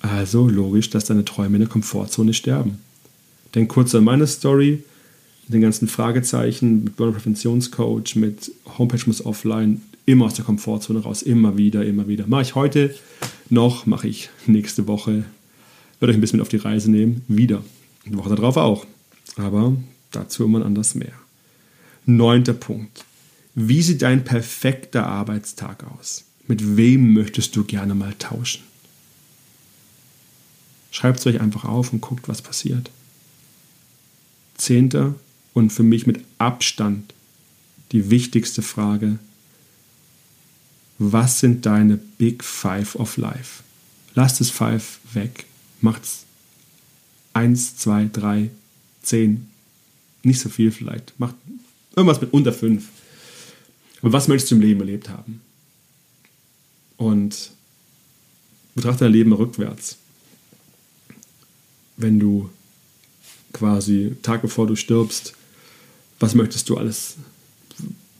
Also 0.00 0.48
logisch, 0.48 0.90
dass 0.90 1.04
deine 1.04 1.24
Träume 1.24 1.56
in 1.56 1.60
der 1.60 1.68
Komfortzone 1.68 2.32
sterben. 2.32 2.78
Denk 3.54 3.68
kurz 3.68 3.94
an 3.94 4.04
meine 4.04 4.26
Story, 4.26 4.82
mit 5.44 5.54
den 5.54 5.62
ganzen 5.62 5.88
Fragezeichen, 5.88 6.84
mit 6.84 6.96
Burnout-Präventionscoach, 6.96 8.16
mit 8.16 8.52
Homepage 8.78 9.02
muss 9.06 9.24
offline, 9.24 9.80
immer 10.06 10.26
aus 10.26 10.34
der 10.34 10.44
Komfortzone 10.44 11.00
raus, 11.00 11.22
immer 11.22 11.56
wieder, 11.56 11.84
immer 11.84 12.06
wieder. 12.06 12.26
Mache 12.26 12.42
ich 12.42 12.54
heute 12.54 12.94
noch, 13.50 13.86
mache 13.86 14.08
ich 14.08 14.30
nächste 14.46 14.86
Woche. 14.86 15.24
Würde 15.98 16.12
euch 16.12 16.18
ein 16.18 16.20
bisschen 16.20 16.38
mit 16.38 16.42
auf 16.42 16.48
die 16.48 16.58
Reise 16.58 16.90
nehmen, 16.90 17.22
wieder. 17.28 17.64
Die 18.06 18.16
Woche 18.16 18.34
darauf 18.34 18.56
auch. 18.56 18.86
Aber 19.36 19.74
dazu 20.10 20.44
immer 20.44 20.64
anders 20.64 20.94
mehr. 20.94 21.12
Neunter 22.06 22.54
Punkt. 22.54 23.04
Wie 23.54 23.82
sieht 23.82 24.02
dein 24.02 24.24
perfekter 24.24 25.06
Arbeitstag 25.06 25.84
aus? 25.84 26.24
Mit 26.46 26.76
wem 26.76 27.12
möchtest 27.12 27.54
du 27.56 27.64
gerne 27.64 27.94
mal 27.94 28.14
tauschen? 28.18 28.62
Schreibt 30.90 31.20
es 31.20 31.26
euch 31.26 31.40
einfach 31.40 31.64
auf 31.64 31.92
und 31.92 32.00
guckt, 32.00 32.28
was 32.28 32.40
passiert. 32.40 32.90
Zehnter 34.56 35.14
und 35.54 35.70
für 35.70 35.82
mich 35.82 36.06
mit 36.06 36.24
Abstand 36.38 37.14
die 37.92 38.10
wichtigste 38.10 38.62
Frage. 38.62 39.18
Was 40.98 41.40
sind 41.40 41.66
deine 41.66 41.96
Big 41.96 42.42
Five 42.42 42.96
of 42.96 43.16
Life? 43.16 43.62
Lasst 44.14 44.40
es 44.40 44.50
Five 44.50 44.98
weg. 45.12 45.46
Macht's 45.80 46.24
eins, 47.32 47.76
zwei, 47.76 48.08
drei, 48.12 48.50
zehn. 49.02 49.48
Nicht 50.22 50.40
so 50.40 50.48
viel 50.48 50.70
vielleicht. 50.70 51.18
Macht 51.18 51.34
irgendwas 51.96 52.20
mit 52.20 52.32
unter 52.32 52.52
fünf. 52.52 52.88
Aber 54.02 54.12
was 54.12 54.28
möchtest 54.28 54.50
du 54.50 54.56
im 54.56 54.60
Leben 54.60 54.80
erlebt 54.80 55.08
haben? 55.08 55.40
Und 56.96 57.52
betrachte 58.74 59.04
dein 59.04 59.12
Leben 59.12 59.32
rückwärts. 59.32 59.96
Wenn 61.96 62.18
du 62.18 62.50
quasi 63.52 64.16
Tag 64.22 64.42
bevor 64.42 64.66
du 64.66 64.76
stirbst, 64.76 65.34
was 66.20 66.34
möchtest 66.34 66.68
du 66.68 66.76
alles, 66.76 67.16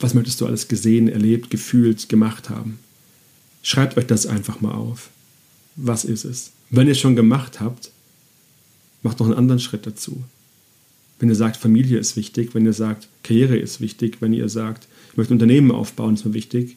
was 0.01 0.15
möchtest 0.15 0.41
du 0.41 0.47
alles 0.47 0.69
gesehen, 0.69 1.09
erlebt, 1.09 1.51
gefühlt, 1.51 2.09
gemacht 2.09 2.51
haben? 2.51 2.79
Schreibt 3.63 3.97
euch 3.97 4.07
das 4.07 4.27
einfach 4.27 4.61
mal 4.61 4.75
auf. 4.75 5.11
Was 5.77 6.05
ist 6.05 6.25
es? 6.25 6.53
Wenn 6.71 6.87
ihr 6.87 6.93
es 6.93 7.01
schon 7.01 7.17
gemacht 7.17 7.61
habt, 7.61 7.91
macht 9.03 9.21
noch 9.21 9.27
einen 9.27 9.37
anderen 9.37 9.61
Schritt 9.61 9.87
dazu. 9.87 10.25
Wenn 11.19 11.29
ihr 11.29 11.35
sagt, 11.35 11.57
Familie 11.57 11.99
ist 11.99 12.17
wichtig, 12.17 12.55
wenn 12.55 12.65
ihr 12.65 12.73
sagt, 12.73 13.09
Karriere 13.23 13.57
ist 13.57 13.81
wichtig, 13.81 14.19
wenn 14.21 14.33
ihr 14.33 14.49
sagt, 14.49 14.87
ich 15.11 15.17
möchte 15.17 15.33
ein 15.33 15.37
Unternehmen 15.37 15.73
aufbauen, 15.73 16.15
ist 16.15 16.25
mir 16.25 16.35
wichtig, 16.35 16.77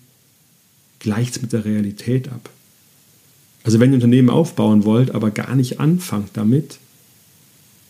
gleicht 0.99 1.35
es 1.35 1.41
mit 1.41 1.53
der 1.53 1.65
Realität 1.65 2.29
ab. 2.29 2.49
Also 3.63 3.79
wenn 3.79 3.91
ihr 3.91 3.93
ein 3.93 4.01
Unternehmen 4.01 4.29
aufbauen 4.29 4.83
wollt, 4.83 5.11
aber 5.11 5.31
gar 5.31 5.55
nicht 5.55 5.79
anfangt 5.79 6.31
damit, 6.33 6.79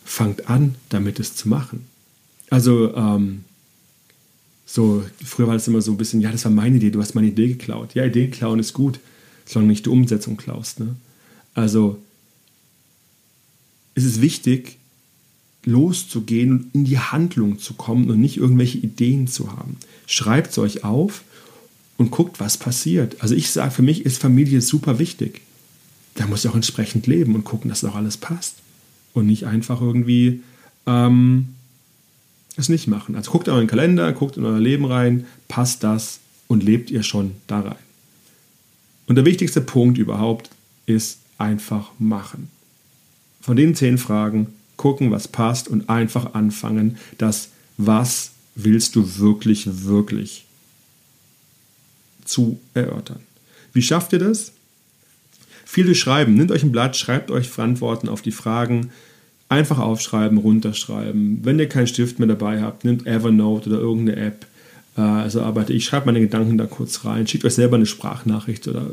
fangt 0.04 0.50
an, 0.50 0.76
damit 0.90 1.20
es 1.20 1.36
zu 1.36 1.48
machen. 1.48 1.86
Also 2.50 2.94
ähm, 2.96 3.46
so, 4.66 5.04
früher 5.24 5.48
war 5.48 5.54
das 5.54 5.68
immer 5.68 5.82
so 5.82 5.92
ein 5.92 5.98
bisschen, 5.98 6.22
ja, 6.22 6.32
das 6.32 6.44
war 6.44 6.52
meine 6.52 6.78
Idee, 6.78 6.92
du 6.92 7.02
hast 7.02 7.16
meine 7.16 7.28
Idee 7.28 7.48
geklaut. 7.48 7.94
Ja, 7.94 8.06
Idee 8.06 8.28
klauen 8.28 8.60
ist 8.60 8.74
gut, 8.74 9.00
solange 9.46 9.70
nicht 9.70 9.86
die 9.86 9.90
Umsetzung 9.90 10.36
klaust. 10.36 10.80
Ne? 10.80 10.96
Also 11.54 11.98
es 13.96 14.04
ist 14.04 14.22
wichtig, 14.22 14.78
loszugehen 15.64 16.52
und 16.52 16.76
in 16.76 16.86
die 16.86 17.00
Handlung 17.00 17.60
zu 17.60 17.74
kommen 17.74 18.10
und 18.10 18.20
nicht 18.20 18.38
irgendwelche 18.38 18.78
Ideen 18.78 19.28
zu 19.28 19.52
haben. 19.52 19.78
Schreibt 20.08 20.52
es 20.52 20.58
euch 20.58 20.84
auf 20.84 21.24
und 21.98 22.12
guckt, 22.12 22.40
was 22.40 22.58
passiert. 22.58 23.18
Also 23.22 23.36
ich 23.36 23.52
sage, 23.52 23.72
für 23.72 23.82
mich 23.82 24.06
ist 24.06 24.22
Familie 24.22 24.62
super 24.62 25.00
wichtig. 25.00 25.42
Da 26.16 26.28
muss 26.28 26.44
ich 26.44 26.52
auch 26.52 26.56
entsprechend 26.56 27.08
leben 27.08 27.36
und 27.36 27.44
gucken, 27.44 27.70
dass 27.70 27.84
auch 27.84 27.96
alles 27.96 28.18
passt. 28.18 28.56
Und 29.14 29.28
nicht 29.28 29.46
einfach 29.46 29.82
irgendwie 29.82 30.42
ähm, 30.88 31.50
es 32.58 32.70
nicht 32.70 32.88
machen. 32.88 33.16
Also 33.16 33.32
guckt 33.32 33.48
in 33.48 33.54
euren 33.54 33.68
Kalender, 33.68 34.12
guckt 34.14 34.38
in 34.38 34.46
euer 34.46 34.60
Leben 34.60 34.86
rein, 34.86 35.26
passt 35.48 35.84
das 35.84 36.20
und 36.48 36.64
lebt 36.64 36.92
ihr 36.92 37.04
schon 37.04 37.32
da 37.48 37.62
rein. 37.62 37.76
Und 39.08 39.16
der 39.16 39.26
wichtigste 39.26 39.62
Punkt 39.62 39.98
überhaupt 39.98 40.50
ist 40.86 41.20
einfach 41.38 41.92
machen. 42.00 42.50
Von 43.42 43.58
den 43.58 43.76
zehn 43.76 43.98
Fragen 43.98 44.48
gucken, 44.82 45.12
was 45.12 45.28
passt 45.28 45.68
und 45.68 45.90
einfach 45.90 46.34
anfangen, 46.34 46.98
das 47.18 47.50
was 47.78 48.32
willst 48.56 48.96
du 48.96 49.18
wirklich, 49.18 49.86
wirklich 49.86 50.46
zu 52.26 52.60
erörtern. 52.74 53.20
Wie 53.74 53.82
schafft 53.82 54.14
ihr 54.14 54.20
das? 54.20 54.52
viel 55.72 55.86
durchschreiben. 55.86 56.34
Nehmt 56.34 56.52
euch 56.52 56.64
ein 56.64 56.74
Blatt, 56.74 56.98
schreibt 56.98 57.32
euch 57.32 57.48
Verantworten 57.48 58.10
auf 58.10 58.22
die 58.22 58.34
Fragen. 58.34 58.92
Einfach 59.48 59.80
aufschreiben, 59.80 60.38
runterschreiben. 60.38 61.40
Wenn 61.44 61.60
ihr 61.60 61.70
keinen 61.70 61.88
Stift 61.88 62.20
mehr 62.20 62.28
dabei 62.28 62.62
habt, 62.62 62.84
nehmt 62.84 63.08
Evernote 63.08 63.70
oder 63.70 63.80
irgendeine 63.80 64.18
App. 64.18 64.46
Äh, 64.98 65.02
also 65.02 65.42
arbeite 65.42 65.72
ich, 65.72 65.86
schreibe 65.86 66.08
meine 66.08 66.20
Gedanken 66.20 66.58
da 66.58 66.66
kurz 66.66 67.06
rein. 67.06 67.26
Schickt 67.26 67.46
euch 67.46 67.54
selber 67.54 67.78
eine 67.78 67.86
Sprachnachricht 67.86 68.68
oder 68.68 68.88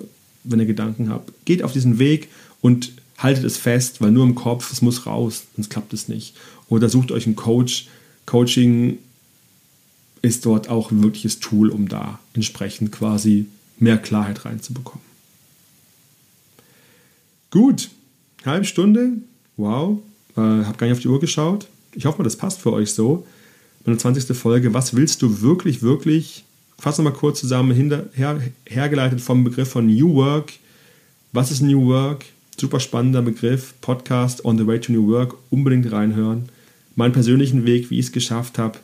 wenn 0.45 0.61
ihr 0.61 0.67
Gedanken 0.67 1.11
habt. 1.11 1.33
Geht 1.45 1.65
auf 1.65 1.73
diesen 1.73 1.99
Weg 1.99 2.29
und 2.61 2.93
haltet 3.19 3.45
es 3.45 3.57
fest, 3.57 4.01
weil 4.01 4.13
nur 4.13 4.25
im 4.25 4.35
Kopf, 4.35 4.73
es 4.73 4.81
muss 4.81 5.05
raus, 5.05 5.45
sonst 5.57 5.69
klappt 5.69 5.93
es 5.93 6.09
nicht. 6.09 6.35
Oder 6.69 6.89
sucht 6.89 7.11
euch 7.11 7.27
einen 7.27 7.37
Coach. 7.37 7.89
Coaching 8.27 8.99
ist 10.23 10.47
dort 10.47 10.69
auch 10.69 10.91
ein 10.91 11.03
wirkliches 11.03 11.41
Tool, 11.41 11.69
um 11.71 11.89
da 11.89 12.19
entsprechend 12.35 12.93
quasi 12.93 13.47
mehr 13.79 13.99
Klarheit 13.99 14.45
reinzubekommen. 14.45 15.07
Gut, 17.51 17.91
halbe 18.45 18.65
Stunde, 18.65 19.13
wow, 19.57 19.99
äh, 20.37 20.41
habe 20.41 20.77
gar 20.77 20.87
nicht 20.87 20.97
auf 20.97 21.03
die 21.03 21.09
Uhr 21.09 21.21
geschaut. 21.21 21.67
Ich 21.93 22.07
hoffe 22.07 22.19
mal, 22.19 22.25
das 22.25 22.37
passt 22.37 22.61
für 22.61 22.73
euch 22.73 22.93
so. 22.93 23.27
Meine 23.85 23.99
20. 23.99 24.37
Folge, 24.37 24.75
was 24.75 24.95
willst 24.95 25.23
du 25.23 25.41
wirklich, 25.41 25.83
wirklich, 25.83 26.45
fass 26.79 26.99
nochmal 26.99 27.15
kurz 27.15 27.41
zusammen, 27.41 27.75
hinter, 27.75 28.07
her, 28.13 28.41
hergeleitet 28.67 29.21
vom 29.21 29.45
Begriff 29.45 29.71
von 29.71 29.87
New 29.87 30.15
Work. 30.15 30.53
Was 31.33 31.51
ist 31.51 31.63
New 31.63 31.87
Work? 31.87 32.27
Super 32.61 32.81
spannender 32.81 33.23
Begriff, 33.23 33.75
Podcast 33.81 34.45
On 34.45 34.59
the 34.59 34.67
Way 34.67 34.81
to 34.81 34.93
New 34.93 35.07
Work, 35.07 35.37
unbedingt 35.49 35.93
reinhören. 35.93 36.49
Meinen 36.97 37.13
persönlichen 37.13 37.65
Weg, 37.65 37.91
wie 37.91 38.01
ich 38.01 38.07
es 38.07 38.13
geschafft 38.13 38.59
habe, 38.59 38.81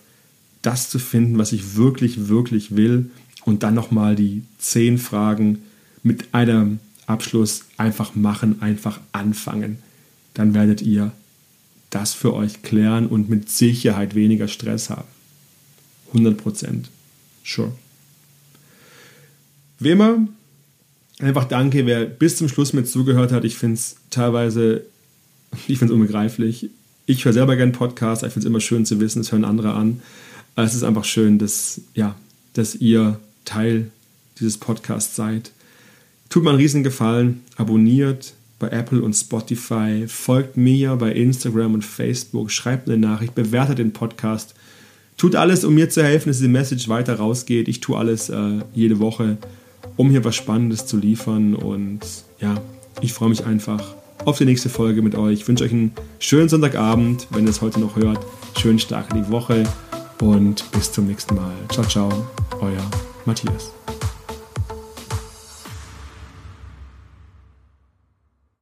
das 0.62 0.90
zu 0.90 1.00
finden, 1.00 1.38
was 1.38 1.50
ich 1.50 1.74
wirklich, 1.74 2.28
wirklich 2.28 2.76
will. 2.76 3.10
Und 3.44 3.64
dann 3.64 3.74
nochmal 3.74 4.14
die 4.14 4.44
zehn 4.58 4.96
Fragen 4.96 5.62
mit 6.04 6.32
einem 6.32 6.78
Abschluss 7.06 7.64
einfach 7.76 8.14
machen, 8.14 8.62
einfach 8.62 9.00
anfangen. 9.10 9.78
Dann 10.34 10.54
werdet 10.54 10.80
ihr 10.80 11.10
das 11.90 12.14
für 12.14 12.32
euch 12.32 12.62
klären 12.62 13.08
und 13.08 13.28
mit 13.28 13.50
Sicherheit 13.50 14.14
weniger 14.14 14.46
Stress 14.46 14.88
haben. 14.88 15.08
100 16.08 16.36
Prozent. 16.36 16.90
Sure. 17.44 17.72
Wie 19.80 19.90
immer, 19.90 20.28
einfach 21.20 21.44
danke, 21.44 21.86
wer 21.86 22.04
bis 22.04 22.36
zum 22.36 22.48
Schluss 22.48 22.72
mit 22.72 22.88
zugehört 22.88 23.32
hat. 23.32 23.44
Ich 23.44 23.56
finde 23.56 23.74
es 23.74 23.96
teilweise, 24.10 24.82
ich 25.66 25.78
finde 25.78 25.92
es 25.94 25.98
unbegreiflich. 25.98 26.70
Ich 27.06 27.24
höre 27.24 27.32
selber 27.32 27.56
gerne 27.56 27.72
Podcasts, 27.72 28.24
ich 28.24 28.32
finde 28.32 28.46
es 28.46 28.50
immer 28.50 28.60
schön 28.60 28.86
zu 28.86 28.98
wissen, 29.00 29.20
es 29.20 29.32
hören 29.32 29.44
andere 29.44 29.74
an. 29.74 30.00
Es 30.56 30.74
ist 30.74 30.84
einfach 30.84 31.04
schön, 31.04 31.38
dass, 31.38 31.80
ja, 31.94 32.14
dass 32.54 32.74
ihr 32.76 33.18
Teil 33.44 33.90
dieses 34.38 34.58
Podcasts 34.58 35.14
seid. 35.14 35.50
Tut 36.30 36.42
mir 36.42 36.50
einen 36.50 36.58
riesen 36.58 36.82
Gefallen, 36.82 37.42
abonniert 37.56 38.34
bei 38.58 38.68
Apple 38.68 39.02
und 39.02 39.14
Spotify, 39.14 40.04
folgt 40.08 40.56
mir 40.56 40.96
bei 40.96 41.12
Instagram 41.12 41.74
und 41.74 41.84
Facebook, 41.84 42.50
schreibt 42.50 42.88
eine 42.88 42.98
Nachricht, 42.98 43.34
bewertet 43.34 43.78
den 43.78 43.92
Podcast. 43.92 44.54
Tut 45.16 45.36
alles, 45.36 45.64
um 45.64 45.74
mir 45.74 45.90
zu 45.90 46.02
helfen, 46.02 46.30
dass 46.30 46.38
diese 46.38 46.48
Message 46.48 46.88
weiter 46.88 47.16
rausgeht. 47.16 47.68
Ich 47.68 47.80
tue 47.80 47.98
alles 47.98 48.30
äh, 48.30 48.60
jede 48.74 48.98
Woche 48.98 49.38
um 49.96 50.10
hier 50.10 50.24
was 50.24 50.36
Spannendes 50.36 50.86
zu 50.86 50.96
liefern. 50.96 51.54
Und 51.54 52.00
ja, 52.40 52.54
ich 53.00 53.12
freue 53.12 53.28
mich 53.28 53.44
einfach 53.46 53.94
auf 54.24 54.38
die 54.38 54.44
nächste 54.44 54.68
Folge 54.68 55.02
mit 55.02 55.14
euch. 55.14 55.40
Ich 55.40 55.48
wünsche 55.48 55.64
euch 55.64 55.72
einen 55.72 55.92
schönen 56.18 56.48
Sonntagabend, 56.48 57.26
wenn 57.30 57.44
ihr 57.44 57.50
es 57.50 57.60
heute 57.60 57.80
noch 57.80 57.96
hört. 57.96 58.24
Schönen 58.58 58.78
Start 58.78 59.12
in 59.12 59.24
die 59.24 59.30
Woche 59.30 59.64
und 60.20 60.70
bis 60.72 60.92
zum 60.92 61.06
nächsten 61.06 61.34
Mal. 61.34 61.52
Ciao, 61.70 61.86
ciao, 61.86 62.08
euer 62.60 62.90
Matthias. 63.24 63.72